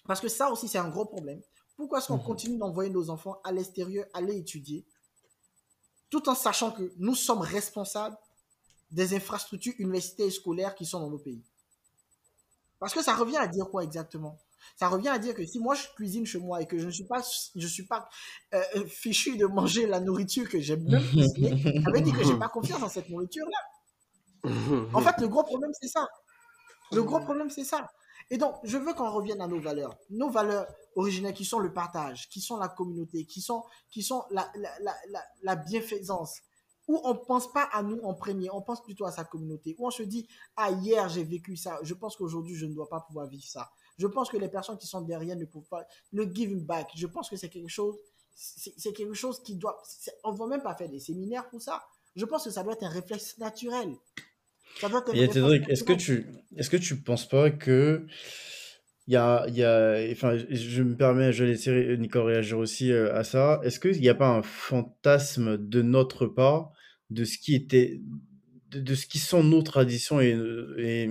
[0.05, 1.41] Parce que ça aussi c'est un gros problème.
[1.77, 2.23] Pourquoi est-ce qu'on Mhm.
[2.25, 4.85] continue d'envoyer nos enfants à l'extérieur aller étudier?
[6.13, 8.15] Tout en sachant que nous sommes responsables
[8.91, 11.41] des infrastructures universitaires et scolaires qui sont dans nos pays
[12.79, 14.37] parce que ça revient à dire quoi exactement?
[14.75, 16.91] Ça revient à dire que si moi je cuisine chez moi et que je ne
[16.91, 17.23] suis pas,
[17.55, 18.07] je suis pas
[18.53, 22.37] euh, fichu de manger la nourriture que j'ai même cuisinée, ça veut dire que j'ai
[22.37, 24.49] pas confiance dans cette nourriture-là.
[24.93, 26.07] En fait, le gros problème c'est ça.
[26.91, 27.89] Le gros problème c'est ça.
[28.29, 31.73] Et donc, je veux qu'on revienne à nos valeurs, nos valeurs originelles qui sont le
[31.73, 36.41] partage, qui sont la communauté, qui sont, qui sont la, bienfaisance,
[36.87, 39.75] où on ne pense pas à nous en premier, on pense plutôt à sa communauté,
[39.77, 42.89] où on se dit, ah, hier j'ai vécu ça, je pense qu'aujourd'hui je ne dois
[42.89, 43.71] pas pouvoir vivre ça.
[43.97, 47.07] Je pense que les personnes qui sont derrière ne peuvent pas, le giving back, je
[47.07, 47.95] pense que c'est quelque chose,
[48.35, 49.81] c'est quelque chose qui doit,
[50.23, 51.83] on ne va même pas faire des séminaires pour ça.
[52.15, 53.95] Je pense que ça doit être un réflexe naturel.
[55.13, 56.25] Et réflexe Cédric, est-ce que tu
[56.57, 58.05] est-ce que tu penses pas que
[59.07, 62.57] il y a, il y a enfin je me permets je vais laisser Nico réagir
[62.57, 63.59] aussi euh, à ça.
[63.63, 66.71] Est-ce qu'il n'y a pas un fantasme de notre part
[67.09, 68.01] de ce qui était
[68.73, 70.37] de, de ce qui sont nos traditions et,
[70.77, 71.09] et,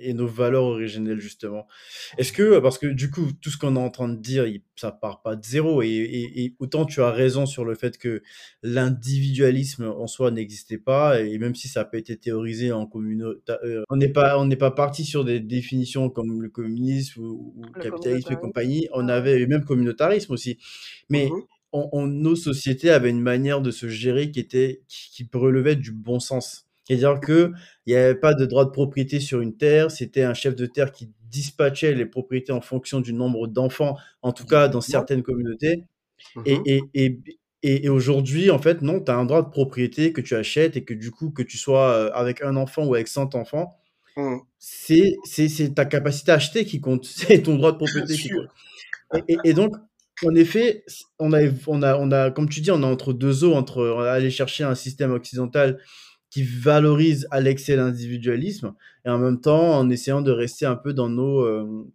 [0.00, 1.66] et nos valeurs originelles justement
[2.18, 4.62] est-ce que parce que du coup tout ce qu'on est en train de dire il-
[4.76, 8.22] ça part pas de zéro et, autant tu as raison sur le fait que
[8.62, 13.82] l'individualisme en soi n'existait pas et même si ça pas été théorisé en communauté euh,
[13.90, 17.74] on n'est pas on n'est pas parti sur des définitions comme le communisme ou, ou
[17.74, 20.58] Le capitalisme et compagnie on avait et même communautarisme aussi
[21.08, 21.42] mais Mhm.
[21.72, 25.76] on, on- nos sociétés avaient une manière de se gérer qui était qui, qui relevait
[25.76, 26.67] du bon sens.
[26.88, 27.52] C'est-à-dire que
[27.86, 30.66] il n'y avait pas de droit de propriété sur une terre, c'était un chef de
[30.66, 35.22] terre qui dispatchait les propriétés en fonction du nombre d'enfants, en tout cas dans certaines
[35.22, 35.84] communautés.
[36.46, 36.62] Et, Mhm.
[36.66, 37.20] et, et,
[37.62, 40.76] et, et aujourd'hui, en fait, non, tu as un droit de propriété que tu achètes
[40.76, 43.76] et que du coup, que tu sois euh, avec un enfant ou avec 100 enfants,
[44.16, 44.40] Mhm.
[44.58, 47.04] c'est ta capacité à acheter qui compte,
[47.40, 48.48] c'est ton droit de propriété qui compte.
[49.44, 49.74] Et, donc,
[50.26, 50.84] en effet,
[51.18, 54.04] on a, on a, on a, comme tu dis, on est entre deux eaux, entre
[54.08, 55.78] aller chercher un système occidental
[56.30, 58.74] qui valorise à l'excès l'individualisme
[59.04, 61.86] et en même temps en essayant de rester un peu dans nos, euh,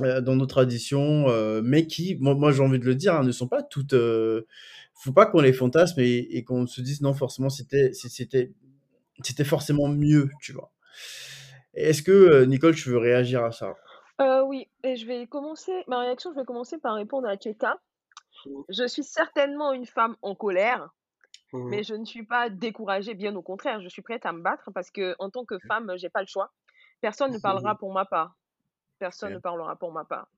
[0.00, 3.24] euh, dans nos traditions, euh, mais qui, moi, moi j'ai envie de le dire, hein,
[3.24, 3.94] ne sont pas toutes.
[3.94, 4.46] Euh,
[4.94, 8.52] faut pas qu'on les fantasme et, et qu'on se dise non, forcément, c'était, c'était,
[9.22, 10.72] c'était forcément mieux, tu vois.
[11.74, 13.74] Est-ce que, Nicole, tu veux réagir à ça?
[14.20, 17.34] Euh, oui, et je vais commencer, ma réaction, je vais commencer par répondre à.
[17.34, 18.64] Mhm.
[18.68, 20.90] Je suis certainement une femme en colère,
[21.52, 21.70] Mhm.
[21.70, 24.70] mais je ne suis pas découragée, bien au contraire, je suis prête à me battre
[24.72, 26.52] parce que en tant que femme, j'ai pas le choix.
[27.00, 28.36] Personne ne parlera pour ma part.
[28.98, 30.28] Personne ne parlera pour ma part.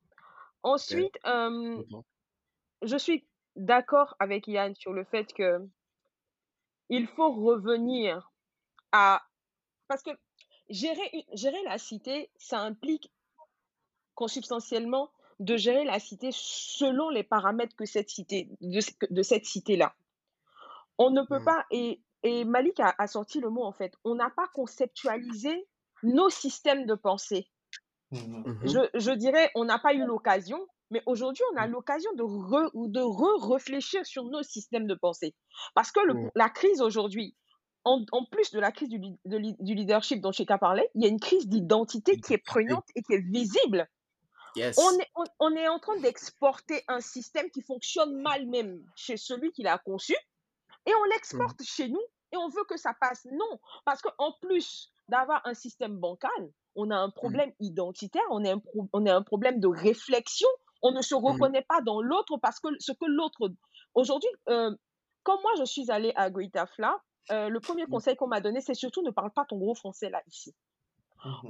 [0.63, 1.83] Ensuite, euh,
[2.83, 5.67] je suis d'accord avec Yann sur le fait que
[6.91, 8.31] il faut revenir
[8.93, 9.23] à
[9.89, 10.11] parce que
[10.69, 13.11] gérer gérer la cité, ça implique
[14.15, 19.95] consubstantiellement de gérer la cité selon les paramètres que cette cité de, de cette cité-là.
[20.99, 21.45] On ne peut Mhm.
[21.45, 23.93] pas et, et Malik a, a sorti le mot en fait.
[24.05, 25.67] On n'a pas conceptualisé
[26.03, 27.49] nos systèmes de pensée.
[28.11, 28.61] Mhm.
[28.65, 32.91] Je, je dirais, on n'a pas eu l'occasion, mais aujourd'hui, on a l'occasion de, re-
[32.91, 35.35] de re-réfléchir sur nos systèmes de pensée.
[35.75, 37.37] Parce que le- la crise aujourd'hui,
[37.85, 41.07] en, en plus de la crise du, de du leadership dont Cheka parlait, il y
[41.07, 43.89] a une crise d'identité qui est prégnante et qui est visible.
[44.57, 44.77] Yes.
[44.79, 49.17] On est, on, on est en train d'exporter un système qui fonctionne mal même chez
[49.17, 50.15] celui qui l'a conçu
[50.87, 52.03] et on l'exporte chez nous
[52.33, 53.27] et on veut que ça passe.
[53.33, 58.53] Non, parce qu'en plus d'avoir un système bancal, on a un problème identitaire, on a
[58.53, 60.49] un, pro- on a un problème de réflexion,
[60.83, 63.51] on ne se reconnaît pas dans l'autre parce que ce que l'autre...
[63.95, 64.75] Aujourd'hui, euh,
[65.25, 67.03] comme moi je suis allée à Goitafla,
[67.33, 70.11] euh, le premier conseil qu'on m'a donné, c'est surtout ne parle pas ton gros français
[70.11, 70.55] là, ici.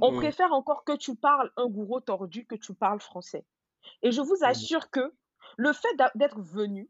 [0.01, 3.45] On préfère encore que tu parles un gourou tordu que tu parles français.
[4.01, 5.13] Et je vous assure que
[5.57, 6.89] le fait d'être venu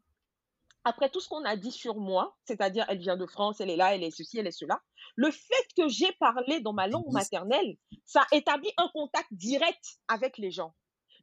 [0.84, 3.76] après tout ce qu'on a dit sur moi, c'est-à-dire elle vient de France, elle est
[3.76, 4.80] là, elle est ceci, elle est cela,
[5.16, 10.38] le fait que j'ai parlé dans ma langue maternelle, ça établit un contact direct avec
[10.38, 10.74] les gens.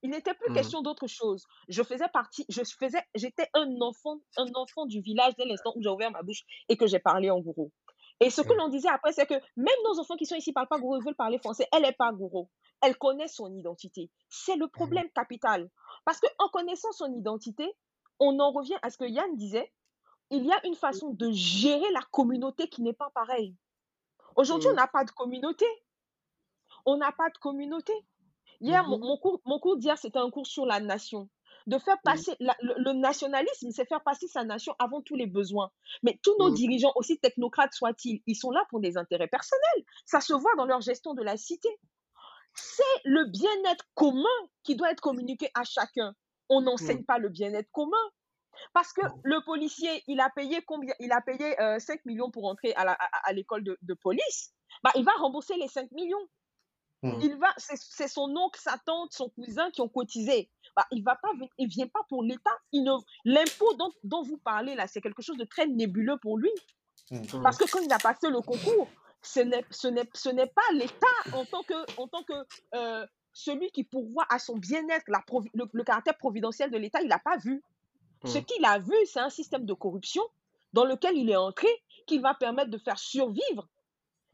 [0.01, 0.53] Il n'était plus Mmh.
[0.53, 1.45] question d'autre chose.
[1.68, 5.82] Je faisais partie, je faisais, j'étais un enfant, un enfant du village dès l'instant où
[5.82, 7.72] j'ai ouvert ma bouche et que j'ai parlé en gourou.
[8.22, 8.57] Et ce que Mmh.
[8.57, 11.05] l'on disait après, c'est que même nos enfants qui sont ici parlent pas gourou, ils
[11.05, 11.68] veulent parler français.
[11.74, 12.49] Elle est pas gourou.
[12.82, 14.10] Elle connaît son identité.
[14.30, 15.70] C'est le problème capital.
[16.05, 17.70] Parce qu'en connaissant son identité,
[18.20, 19.72] on en revient à ce que Yann disait.
[20.32, 23.55] Il y a une façon de gérer la communauté qui n'est pas pareille.
[24.36, 24.76] Aujourd'hui, on Mmh.
[24.76, 25.65] n'a pas de communauté.
[26.86, 27.93] On n'a pas de communauté.
[28.61, 29.03] Hier, mon, Mhm.
[29.05, 31.30] mon cours, mon cours d'hier, c'était un cours sur la nation.
[31.67, 32.01] De faire Mmh.
[32.03, 35.72] passer la- le, le nationalisme, c'est faire passer sa nation avant tous les besoins.
[36.03, 36.53] Mais tous nos Mmh.
[36.53, 39.86] dirigeants, aussi technocrates soient-ils, ils sont là pour des intérêts personnels.
[40.05, 41.70] Ça se voit dans leur gestion de la cité.
[42.53, 44.24] C'est le bien-être commun
[44.63, 46.15] qui doit être communiqué à chacun.
[46.50, 47.97] On n'enseigne pas le bien-être commun.
[48.74, 52.45] Parce que le policier, il a payé combien Il a payé euh, 5 millions pour
[52.45, 54.52] entrer à la- à- à l'école de, de police.
[54.84, 56.28] Bah, il va rembourser les 5 millions.
[57.02, 57.20] Mmh.
[57.22, 60.50] Il va, c'est c'est son oncle, sa tante, son cousin qui ont cotisé.
[60.76, 62.52] Bah, il va pas, il vient pas pour l'État.
[62.74, 62.91] Il ne,
[63.24, 66.52] l'impôt dont, dont vous parlez là, c'est quelque chose de très nébuleux pour lui.
[67.12, 67.41] Mmh.
[67.41, 68.89] Parce que quand il a passé le concours,
[69.22, 72.34] ce n'est, ce n'est, ce n'est pas l'État en tant que, en tant que
[72.76, 73.08] euh,
[73.40, 75.06] celui qui pourvoit à son bien-être,
[75.54, 77.64] le, le caractère providentiel de l'État, il n'a pas vu.
[78.26, 78.44] Ce Mmh.
[78.44, 80.24] qu'il a vu, c'est un système de corruption
[80.74, 81.70] dans lequel il est entré,
[82.06, 83.68] qui va permettre de faire survivre.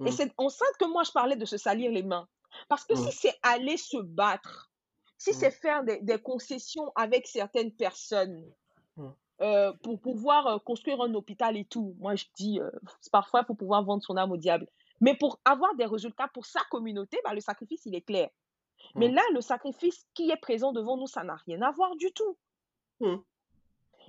[0.06, 0.12] Et Mmh.
[0.12, 2.28] c'est en ça que moi je parlais de se salir les mains.
[2.68, 3.04] Parce que Mmh.
[3.06, 4.72] si c'est aller se battre,
[5.18, 5.34] si Mmh.
[5.34, 8.44] c'est faire des, des concessions avec certaines personnes
[8.98, 9.10] Mmh.
[9.42, 12.72] euh, pour pouvoir euh, construire un hôpital et tout, moi je dis, euh,
[13.12, 14.68] parfois il faut pouvoir vendre son âme au diable.
[15.02, 18.30] Mais pour avoir des résultats pour sa communauté, bah, le sacrifice, il est clair.
[18.94, 19.16] Mais Mmh.
[19.16, 22.38] là, le sacrifice qui est présent devant nous, ça n'a rien à voir du tout.
[23.00, 23.16] Mmh.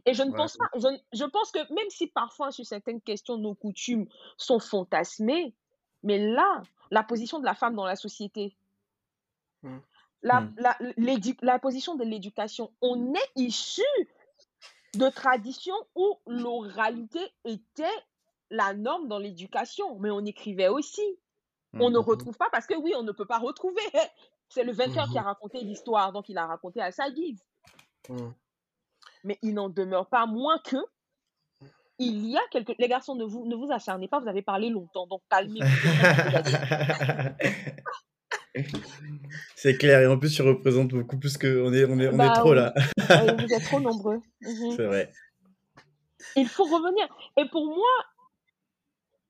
[0.04, 0.36] Et je ne Ouais.
[0.36, 4.06] pense pas, je, je pense que même si parfois sur certaines questions, nos coutumes
[4.36, 5.54] sont fantasmées,
[6.02, 8.54] mais là, la position de la femme dans la société,
[9.62, 9.78] Mmh.
[10.22, 10.54] la, Mmh.
[10.58, 13.82] la, l'édu- la position de l'éducation, on est issu
[14.94, 17.84] de traditions où l'oralité était
[18.50, 21.18] la norme dans l'éducation, mais on écrivait aussi.
[21.74, 23.82] On ne retrouve pas parce que oui, on ne peut pas retrouver.
[24.48, 25.26] C'est le vainqueur qui a Mhm.
[25.26, 27.42] raconté l'histoire, donc il a raconté à sa guise.
[28.08, 28.28] Mmh.
[29.24, 30.76] Mais il n'en demeure pas moins que
[31.98, 32.74] il y a quelques...
[32.78, 35.66] Les garçons, ne vous, ne vous acharnez pas, vous avez parlé longtemps, donc calmez-vous.
[39.54, 41.62] C'est clair, et en plus, tu représentes beaucoup plus que.
[41.62, 42.74] On est, on est, on est Bah trop oui, là.
[43.10, 44.20] euh, vous êtes trop nombreux.
[44.42, 44.72] Mhm.
[44.76, 45.12] C'est vrai.
[46.36, 47.06] Il faut revenir.
[47.38, 47.88] Et pour moi,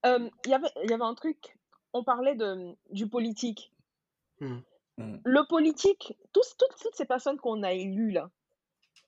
[0.07, 1.57] euh, il y avait, il y avait un truc,
[1.93, 3.73] on parlait de, du politique.
[4.41, 4.59] Mmh.
[4.99, 5.17] Mmh.
[5.25, 8.31] Le politique, tous, toutes, toutes ces personnes qu'on a élues là,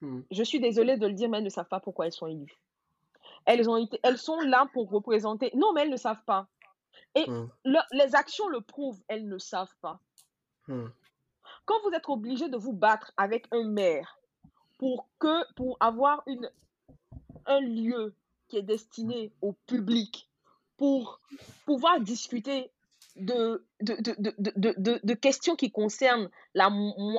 [0.01, 0.21] Mmh.
[0.31, 2.57] je suis désolée de le dire, mais elles ne savent pas pourquoi elles sont élues.
[3.47, 5.51] Elles, ont été, elles sont là pour représenter.
[5.55, 6.47] Non, mais elles ne savent pas.
[7.17, 7.49] Et Mmh.
[7.65, 9.99] le- les actions le prouvent, elles ne savent pas.
[11.65, 14.21] Quand vous êtes obligé de vous battre avec un maire
[14.77, 16.49] pour, que, pour avoir une,
[17.47, 18.15] un lieu
[18.49, 20.29] qui est destiné au public,
[20.77, 21.21] pour
[21.67, 22.71] pouvoir discuter
[23.19, 26.71] de, de, de, de, questions qui concernent la,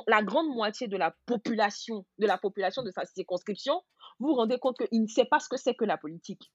[0.06, 3.82] la grande moitié de la population, de la population de sa circonscription,
[4.18, 6.50] vous vous rendez compte qu'il ne sait pas ce que c'est que la politique.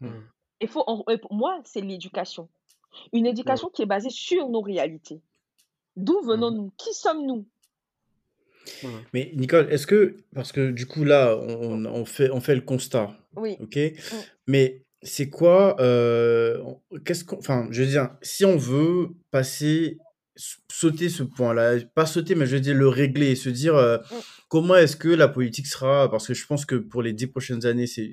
[0.00, 0.10] Mmh.
[0.60, 2.48] Il faut, en- et pour moi, c'est l'éducation.
[3.12, 5.20] Une éducation qui est basée sur nos réalités.
[5.96, 6.72] D'où venons-nous?
[6.76, 7.46] Qui sommes-nous?
[9.14, 10.16] Mais Nicole, est-ce que.
[10.34, 13.16] Parce que du coup, là, on, on fait, on fait le constat.
[13.36, 13.56] Oui.
[13.60, 13.78] Ok?
[14.46, 15.76] Mais c'est quoi.
[15.80, 16.62] euh,
[17.04, 17.38] Qu'est-ce qu'on.
[17.38, 19.98] Enfin, je veux dire, si on veut passer.
[20.70, 24.14] Sauter ce point-là, pas sauter, mais je veux dire le régler, se dire euh, Mm.
[24.48, 27.66] comment est-ce que la politique sera, parce que je pense que pour les dix prochaines
[27.66, 28.12] années, c'est,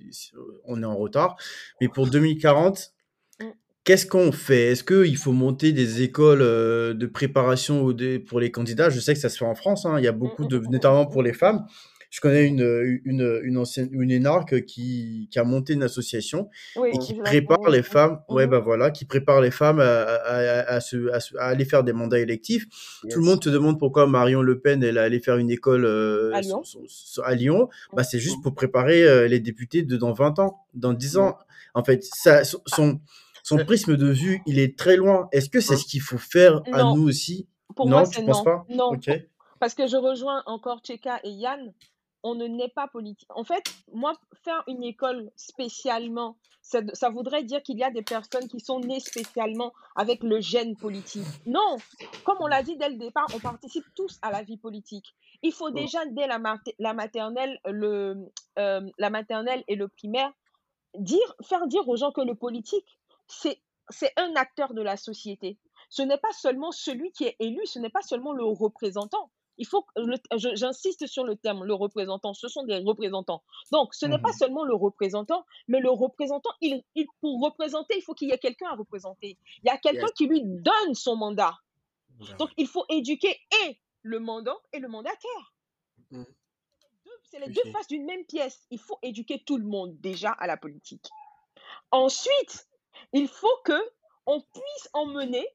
[0.64, 1.36] on est en retard,
[1.82, 2.94] mais pour 2040,
[3.40, 3.46] Mm.
[3.84, 4.72] Qu'est-ce qu'on fait?
[4.72, 7.94] Est-ce qu'il faut monter des écoles de préparation
[8.28, 8.90] pour les candidats?
[8.90, 10.64] Je sais que ça se fait en France, hein, il y a beaucoup de, mm,
[10.64, 11.64] mm, notamment pour les femmes.
[12.16, 16.92] Je connais une, une, une ancienne, une énarque qui, qui a monté une association Oui,
[16.94, 18.52] et qui je prépare les femmes, ouais, Mhm.
[18.52, 21.66] bah voilà, qui prépare les femmes à, à, à, à se, à, se- à aller
[21.66, 22.68] faire des mandats électifs.
[23.10, 26.32] Tout le monde se demande pourquoi Marion Le Pen, elle allée faire une école euh,
[27.26, 27.68] À Lyon.
[27.94, 31.38] Bah, c'est juste pour préparer euh, les députés de dans 20 ans, dans 10 ans.
[31.74, 33.02] En fait, ça, son- son,
[33.44, 35.28] son prisme de vue, il est très loin.
[35.34, 37.50] Est-ce que c'est ce qu'il faut faire à nous aussi?
[37.76, 38.44] Pour Non, moi, tu c'est penses non.
[38.46, 38.66] pas?
[38.70, 38.98] Non,
[39.60, 41.74] parce que je rejoins encore Tcheka et Yann.
[42.28, 43.30] On ne naît pas politique.
[43.30, 43.64] En fait,
[43.94, 44.14] moi,
[44.44, 48.80] faire une école spécialement, ça, ça voudrait dire qu'il y a des personnes qui sont
[48.80, 51.28] nées spécialement avec le gène politique.
[51.46, 51.78] Non,
[52.24, 55.14] comme on l'a dit dès le départ, on participe tous à la vie politique.
[55.44, 60.32] Il faut déjà, dès la, mate- la maternelle, le, la maternelle et le primaire,
[60.98, 62.98] dire, faire dire aux gens que le politique,
[63.28, 65.60] c'est c'est un acteur de la société.
[65.90, 69.30] Ce n'est pas seulement celui qui est élu, ce n'est pas seulement le représentant.
[69.58, 69.86] Il faut,
[70.36, 73.44] j'insiste sur le terme, le représentant, ce sont des représentants.
[73.72, 76.84] Donc, ce n'est pas mmh seulement le représentant, mais le représentant, il,
[77.22, 79.38] pour représenter, il faut qu'il y ait quelqu'un à représenter.
[79.64, 81.58] Il y a quelqu'un qui lui donne son mandat.
[82.38, 85.54] Donc, il faut éduquer et le mandant et le mandataire.
[86.12, 86.24] Mmh.
[87.24, 88.66] C'est les deux faces d'une même pièce.
[88.70, 91.10] Il faut éduquer tout le monde déjà à la politique.
[91.92, 92.68] Ensuite,
[93.14, 93.80] il faut que
[94.26, 95.46] on puisse emmener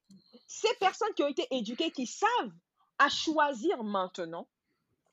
[0.46, 2.52] ces personnes qui ont été éduquées, qui savent
[3.00, 4.46] à choisir maintenant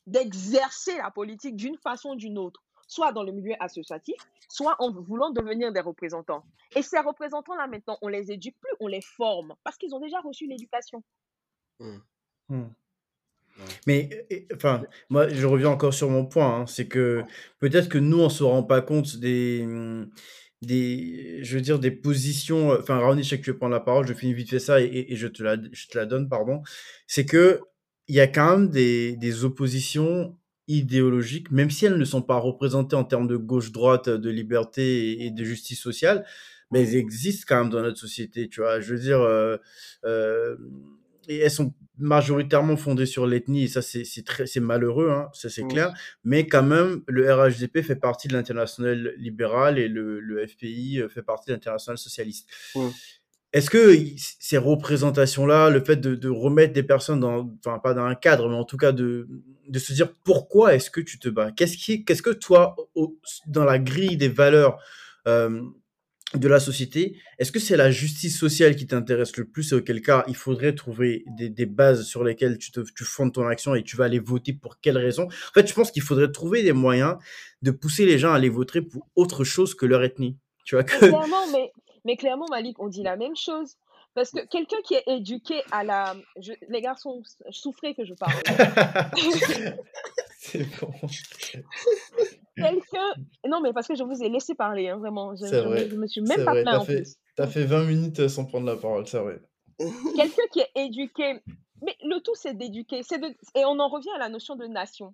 [0.05, 4.15] d'exercer la politique d'une façon ou d'une autre, soit dans le milieu associatif,
[4.47, 6.43] soit en voulant devenir des représentants.
[6.75, 10.19] Et ces représentants-là, maintenant, on les éduque plus, on les forme, parce qu'ils ont déjà
[10.19, 11.01] reçu l'éducation.
[11.79, 11.97] Mmh.
[12.49, 12.65] Mmh.
[13.87, 17.23] Mais, enfin, moi, je reviens encore sur mon point, hein, c'est que
[17.59, 19.65] peut-être que nous, on ne se rend pas compte des,
[20.61, 22.71] des, je veux dire, des positions.
[22.71, 24.79] Enfin, Raoni, je sais que tu veux prendre la parole, je finis vite fait ça
[24.79, 26.61] et, et, je, te la, je te la donne, pardon.
[27.07, 27.61] C'est que
[28.07, 30.35] il y a quand même des, des oppositions
[30.67, 35.31] idéologiques, même si elles ne sont pas représentées en termes de gauche-droite, de liberté et,
[35.31, 36.25] de justice sociale,
[36.71, 38.81] mais elles existent quand même dans notre société, tu vois.
[38.81, 39.57] Je veux dire, euh,
[40.03, 40.57] euh,
[41.29, 45.49] et elles sont majoritairement fondées sur l'ethnie, et ça, c'est très c'est malheureux, hein, ça
[45.49, 45.93] c'est clair.
[46.23, 51.09] Mais quand même, le RHDP fait partie de l'international libéral et le, le, FPI euh,
[51.09, 52.49] fait partie de l'international socialiste.
[53.57, 53.97] Est-ce que
[54.39, 58.55] ces représentations-là, le fait de, remettre des personnes dans, enfin pas dans un cadre, mais
[58.55, 59.27] en tout cas de,
[59.73, 61.51] se dire pourquoi est-ce que tu te bats?
[61.51, 62.75] Qu'est-ce que toi,
[63.47, 64.77] dans la grille des valeurs
[65.27, 65.59] euh,
[66.35, 70.03] de la société, est-ce que c'est la justice sociale qui t'intéresse le plus et auquel
[70.03, 73.97] cas il faudrait trouver des, bases sur lesquelles tu, te, fondes ton action et tu
[73.97, 77.15] vas aller voter pour quelles raisons En fait, je pense qu'il faudrait trouver des moyens
[77.63, 80.37] de pousser les gens à aller voter pour autre chose que leur ethnie.
[80.63, 80.97] Tu vois que...
[80.97, 81.71] clairement, mais,
[82.07, 83.75] mais clairement, Malik, on dit la même chose.
[84.15, 86.15] Parce que quelqu'un qui est éduqué à la...
[86.69, 88.33] Les garçons, souffrez que je parle.
[90.39, 90.89] C'est bon.
[92.55, 93.13] Quelqu'un.
[93.45, 95.35] Non, mais parce que je vous ai laissé parler, hein, vraiment.
[95.35, 97.17] Je, je, me suis même pas plaint en fait, plus.
[97.35, 99.41] T'as fait 20 minutes sans prendre la parole, c'est vrai.
[99.77, 101.41] Quelqu'un qui est éduqué.
[101.81, 103.01] Mais le tout, c'est d'éduquer.
[103.01, 103.35] De...
[103.59, 105.13] Et on en revient à la notion de nation.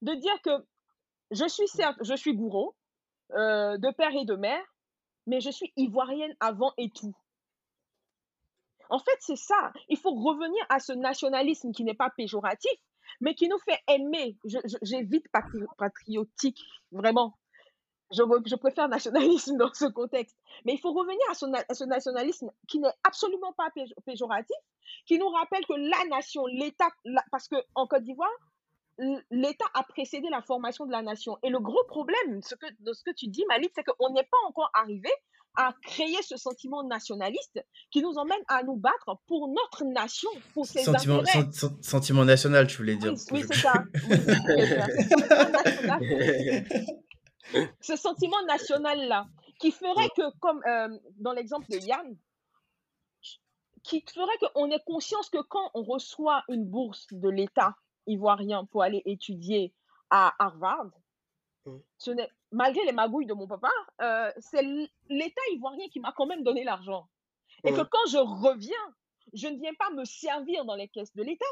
[0.00, 0.52] De dire que
[1.32, 2.72] je suis certes, je suis gourou,
[3.32, 4.62] euh, de père et de mère,
[5.30, 7.14] mais je suis ivoirienne avant et tout.
[8.90, 9.72] En fait, c'est ça.
[9.88, 12.72] Il faut revenir à ce nationalisme qui n'est pas péjoratif,
[13.20, 14.36] mais qui nous fait aimer.
[14.82, 15.26] J'évite
[15.78, 16.58] patriotique,
[16.90, 17.38] vraiment.
[18.10, 20.36] Je, préfère nationalisme dans ce contexte.
[20.64, 21.34] Mais il faut revenir à,
[21.74, 23.68] ce nationalisme qui n'est absolument pas
[24.04, 24.56] péjoratif,
[25.06, 26.88] qui nous rappelle que la nation, l'État,
[27.30, 28.28] parce qu'en Côte d'Ivoire,
[29.30, 31.36] l'État a précédé la formation de la nation.
[31.42, 34.24] Et le gros problème ce que, de ce que tu dis, Malik, c'est qu'on n'est
[34.24, 35.10] pas encore arrivé
[35.56, 40.64] à créer ce sentiment nationaliste qui nous emmène à nous battre pour notre nation, pour
[40.64, 41.24] ses sentiment,
[41.82, 43.14] sentiment national, tu voulais dire.
[43.32, 43.72] Oui, c'est ça.
[47.80, 49.26] ce sentiment national-là,
[49.58, 50.88] qui ferait que, comme euh,
[51.18, 52.16] dans l'exemple de Yann,
[53.82, 57.74] qui ferait qu'on ait conscience que quand on reçoit une bourse de l'État
[58.10, 59.72] ivoirien pour aller étudier
[60.10, 60.90] à Harvard,
[61.66, 61.76] mmh.
[61.98, 63.70] ce n'est malgré les magouilles de mon papa,
[64.02, 64.62] euh, c'est
[65.08, 67.08] l'État ivoirien qui m'a quand même donné l'argent.
[67.64, 68.94] Et que quand je reviens,
[69.34, 71.44] je ne viens pas me servir dans les caisses de l'État,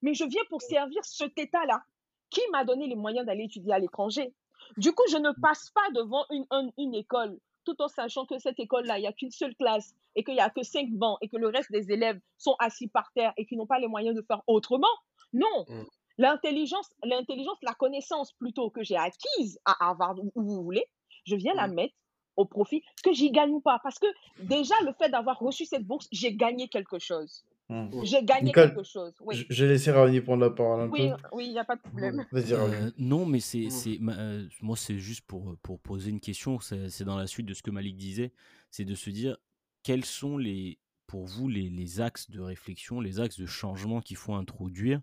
[0.00, 1.82] mais je viens pour servir cet État-là
[2.30, 4.32] qui m'a donné les moyens d'aller étudier à l'étranger.
[4.76, 6.46] Du coup, je ne passe pas devant une,
[6.78, 10.22] une, école tout en sachant que cette école-là, il n'y a qu'une seule classe et
[10.22, 13.10] qu'il n'y a que cinq bancs et que le reste des élèves sont assis par
[13.12, 14.86] terre et qui n'ont pas les moyens de faire autrement.
[15.32, 15.82] Non, mmh.
[16.18, 20.86] L'intelligence, l'intelligence, la connaissance plutôt que j'ai acquise à Harvard, où vous voulez,
[21.24, 21.94] je viens la mettre
[22.36, 23.80] au profit, que j'y gagne pas.
[23.82, 24.06] Parce que
[24.40, 27.44] déjà, le fait d'avoir reçu cette bourse, j'ai gagné quelque chose.
[27.68, 28.04] Mmh.
[28.04, 29.12] J'ai gagné quelque chose.
[29.20, 29.44] Oui.
[29.50, 31.10] J'ai laissé Ravani prendre la parole un oui,
[31.40, 32.24] il n'y a pas de problème.
[32.32, 36.60] Euh, non, mais c'est, c'est, euh, moi, c'est juste pour, pour poser une question.
[36.60, 38.32] C'est, dans la suite de ce que Malik disait.
[38.70, 39.36] C'est de se dire
[39.82, 44.16] quels sont les, pour vous les, les axes de réflexion, les axes de changement qu'il
[44.16, 45.00] faut introduire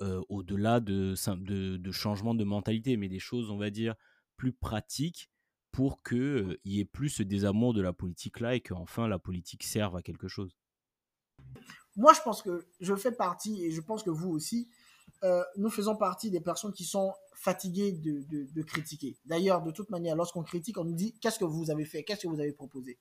[0.00, 3.94] au-delà de, de, de mentalité, mais des choses, on va dire,
[4.36, 5.30] plus pratiques
[5.72, 9.18] pour qu'il il y ait plus ce désamour de la politique là et qu'enfin la
[9.18, 10.56] politique serve à quelque chose?
[11.96, 14.68] Moi, je pense que je fais partie, et je pense que vous aussi,
[15.56, 19.16] nous faisons partie des personnes qui sont fatiguées de, de, de critiquer.
[19.24, 22.22] D'ailleurs, de toute manière, lorsqu'on critique, on nous dit qu'est-ce que vous avez fait, qu'est-ce
[22.22, 22.98] que vous avez proposé?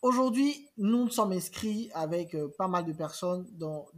[0.00, 3.88] Aujourd'hui, nous sommes inscrits avec euh, pas mal de personnes dans,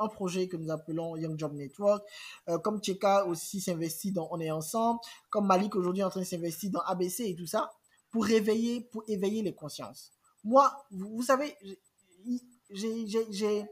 [0.00, 2.04] un projet que nous appelons Young Job Network.
[2.48, 4.98] Euh, comme Tcheka aussi s'investit dans On est ensemble,
[5.30, 7.70] comme Malik aujourd'hui est en train de s'investir dans ABC et tout ça,
[8.10, 10.12] pour réveiller, pour éveiller les consciences.
[10.42, 11.56] Moi, vous, savez,
[12.70, 13.68] j'ai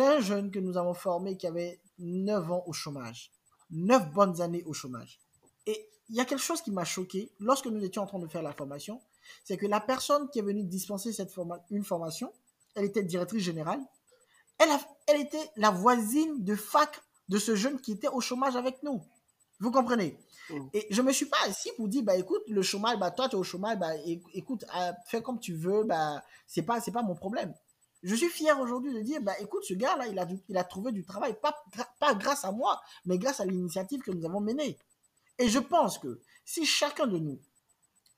[0.00, 3.30] un jeune que nous avons formé qui avait 9 ans au chômage.
[3.70, 5.20] 9 bonnes années au chômage.
[5.66, 8.26] Et il y a quelque chose qui m'a choqué lorsque nous étions en train de
[8.26, 9.00] faire la formation
[9.44, 11.34] c'est que la personne qui est venue dispenser cette
[11.70, 12.32] une formation,
[12.74, 13.80] elle était directrice générale,
[14.58, 14.70] elle,
[15.06, 19.02] elle était la voisine de fac de ce jeune qui était au chômage avec nous.
[19.60, 20.18] Vous comprenez?
[20.50, 20.66] Mm.
[20.72, 23.36] Et je me suis pas assis pour dire, bah écoute, le chômage, bah toi tu
[23.36, 23.94] es au chômage, bah
[24.34, 27.54] écoute, euh, fais comme tu veux, bah c'est pas, c'est pas mon problème.
[28.02, 30.92] Je suis fier aujourd'hui de dire, bah écoute, ce gars-là, il a, il a trouvé
[30.92, 31.56] du travail, pas,
[31.98, 34.76] pas grâce à moi, mais grâce à l'initiative que nous avons menée.
[35.38, 37.40] Et je pense que si chacun de nous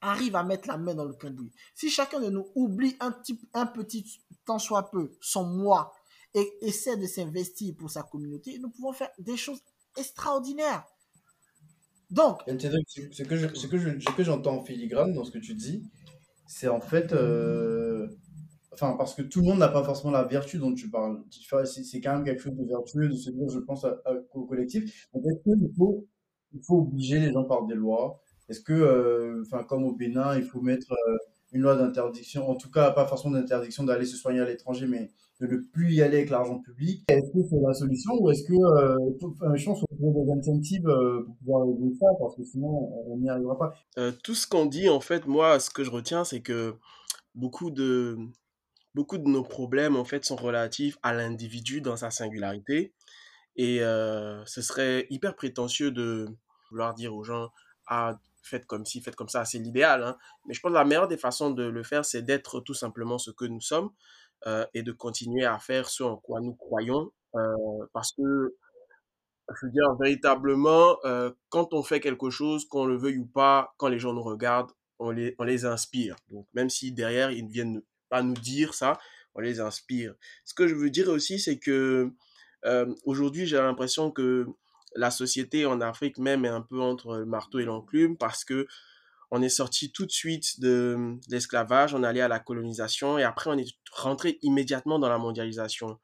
[0.01, 3.41] arrive à mettre la main dans le cambouis, si chacun de nous oublie un, petit,
[3.55, 5.93] un petit tant soit peu son moi
[6.35, 9.63] et essaie de s'investir pour sa communauté, nous pouvons faire des choses
[9.97, 10.85] extraordinaires.
[12.11, 13.23] Donc, ce
[14.17, 15.83] que j'entends en filigrane dans ce que tu dis,
[16.47, 18.07] c'est en fait, euh,
[18.73, 21.25] enfin parce que tout le monde n'a pas forcément la vertu dont tu parles.
[21.31, 23.85] C'est quand même quelque chose de vertueux de se dire, je pense
[24.35, 25.09] au collectif.
[25.13, 26.07] Donc, est-ce qu'il faut,
[26.53, 30.37] il faut obliger les gens par des lois est-ce que, euh, enfin, comme au Bénin,
[30.37, 31.17] il faut mettre euh,
[31.53, 35.11] une loi d'interdiction, en tout cas pas forcément d'interdiction d'aller se soigner à l'étranger, mais
[35.41, 37.05] de ne plus y aller avec l'argent public.
[37.09, 40.89] Est-ce que c'est la solution ou est-ce que, euh, je pense qu'il faut des incentives
[41.27, 44.13] pour pouvoir régler ça parce que sinon on n'y arrivera pas.
[44.23, 46.75] tout ce qu'on dit, en fait, moi, ce que je retiens, c'est que
[47.35, 48.17] beaucoup de,
[48.95, 52.95] beaucoup de nos problèmes, en fait, sont relatifs à l'individu dans sa singularité.
[53.57, 56.27] Et ce serait hyper prétentieux de
[56.71, 57.51] vouloir dire aux gens,
[57.89, 60.03] ah, faites comme ci, faites comme ça, c'est l'idéal.
[60.03, 60.17] Hein.
[60.47, 63.19] Mais je pense que la meilleure des façons de le faire, c'est d'être tout simplement
[63.19, 63.91] ce que nous sommes
[64.47, 67.13] euh, et de continuer à faire ce en quoi nous croyons.
[67.35, 67.55] Euh,
[67.93, 68.57] parce que,
[69.49, 73.75] je veux dire, véritablement, euh, quand on fait quelque chose, qu'on le veuille ou pas,
[73.77, 76.17] quand les gens nous regardent, on les, on les inspire.
[76.31, 78.99] Donc, même si derrière, ils ne viennent pas nous dire ça,
[79.35, 80.15] on les inspire.
[80.45, 82.11] Ce que je veux dire aussi, c'est que
[83.05, 84.47] aujourd'hui, j'ai l'impression que
[84.97, 88.67] la société en Afrique même est un peu entre le marteau et l'enclume parce que
[89.31, 93.51] on est sorti tout de suite de, l'esclavage, on allé à la colonisation et après
[93.51, 95.99] on est rentré immédiatement dans la mondialisation.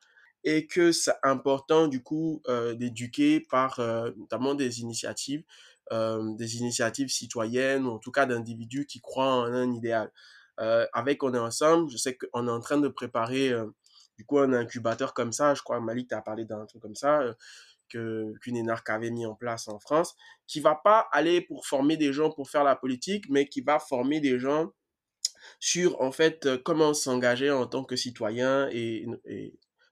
[0.44, 5.44] Et que c'est important du coup euh, d'éduquer par euh, notamment des initiatives,
[5.92, 10.10] euh, des initiatives citoyennes ou en tout cas d'individus qui croient en un idéal.
[10.92, 13.52] avec On est ensemble, je sais qu'on est en train de préparer
[14.16, 17.22] du coup un incubateur comme ça, je crois Malik t'a parlé d'un truc comme ça
[17.92, 20.16] qu'une énarque avait mis en place en France,
[20.46, 23.78] qui va pas aller pour former des gens pour faire la politique, mais qui va
[23.78, 24.70] former des gens
[25.60, 29.06] sur en fait euh, comment s'engager en tant que citoyen et,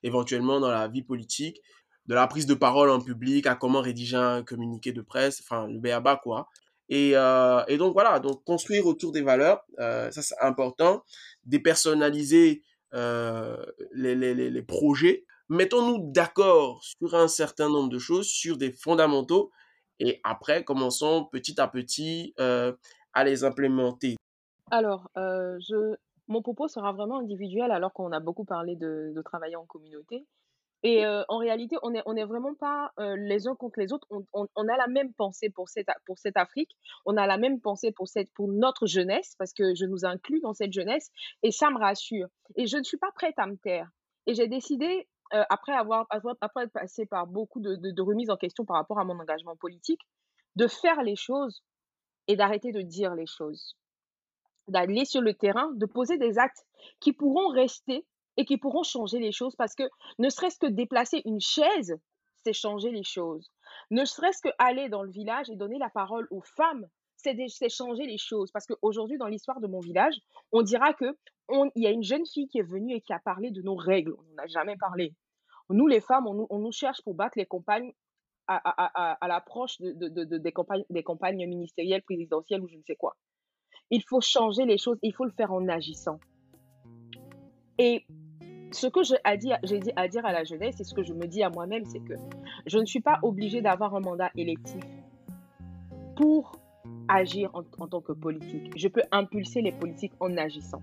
[0.02, 1.60] éventuellement dans la vie politique,
[2.06, 5.66] de la prise de parole en public à comment rédiger un communiqué de presse, enfin
[5.66, 6.48] le béaba quoi.
[6.88, 11.04] Et, euh, et, donc voilà, donc construire autour des valeurs, euh, ça c'est important,
[11.44, 19.50] dépersonnaliser les, projets mettons-nous d'accord sur un certain nombre de choses, sur des fondamentaux,
[20.00, 22.72] et après, commençons petit à petit euh,
[23.12, 24.16] à les implémenter.
[24.70, 25.94] Alors, euh, je,
[26.26, 30.26] mon propos sera vraiment individuel alors qu'on a beaucoup parlé de, travailler en communauté.
[30.82, 34.06] Et euh, en réalité, on n'est on est vraiment pas les uns contre les autres.
[34.10, 36.74] On, on, a la même pensée pour cette, pour cette Afrique.
[37.04, 40.40] On a la même pensée pour, cette, pour notre jeunesse, parce que je nous inclus
[40.40, 41.10] dans cette jeunesse.
[41.42, 42.28] Et ça me rassure.
[42.56, 43.90] Et je ne suis pas prête à me taire.
[44.26, 48.36] Et j'ai décidé euh, après avoir, après être passé par beaucoup de, de, remises en
[48.36, 50.00] question par rapport à mon engagement politique,
[50.56, 51.62] de faire les choses
[52.26, 53.76] et d'arrêter de dire les choses.
[54.68, 56.66] D'aller sur le terrain, de poser des actes
[57.00, 58.04] qui pourront rester
[58.36, 59.84] et qui pourront changer les choses parce que
[60.18, 61.98] ne serait-ce que déplacer une chaise,
[62.44, 63.50] c'est changer les choses.
[63.90, 66.86] Ne serait-ce que aller dans le village et donner la parole aux femmes,
[67.22, 68.50] c'est changer les choses.
[68.50, 70.14] Parce qu'aujourd'hui, dans l'histoire de mon village,
[70.52, 71.16] on dira que
[71.74, 73.74] il y a une jeune fille qui est venue et qui a parlé de nos
[73.74, 74.14] règles.
[74.18, 75.14] On n'en a jamais parlé.
[75.68, 77.92] Nous, les femmes, on, nous cherche pour battre les compagnes
[78.48, 83.16] à, l'approche des, campagnes, des campagnes ministérielles, présidentielles ou je ne sais quoi.
[83.90, 86.18] Il faut changer les choses, il faut le faire en agissant.
[87.78, 88.04] Et
[88.72, 91.26] ce que j'ai à dit à dire à la jeunesse et ce que je me
[91.26, 92.14] dis à moi-même, c'est que
[92.66, 94.84] je ne suis pas obligée d'avoir un mandat électif
[96.16, 96.52] pour
[97.10, 98.72] agir en, tant que politique.
[98.76, 100.82] Je peux impulser les politiques en agissant.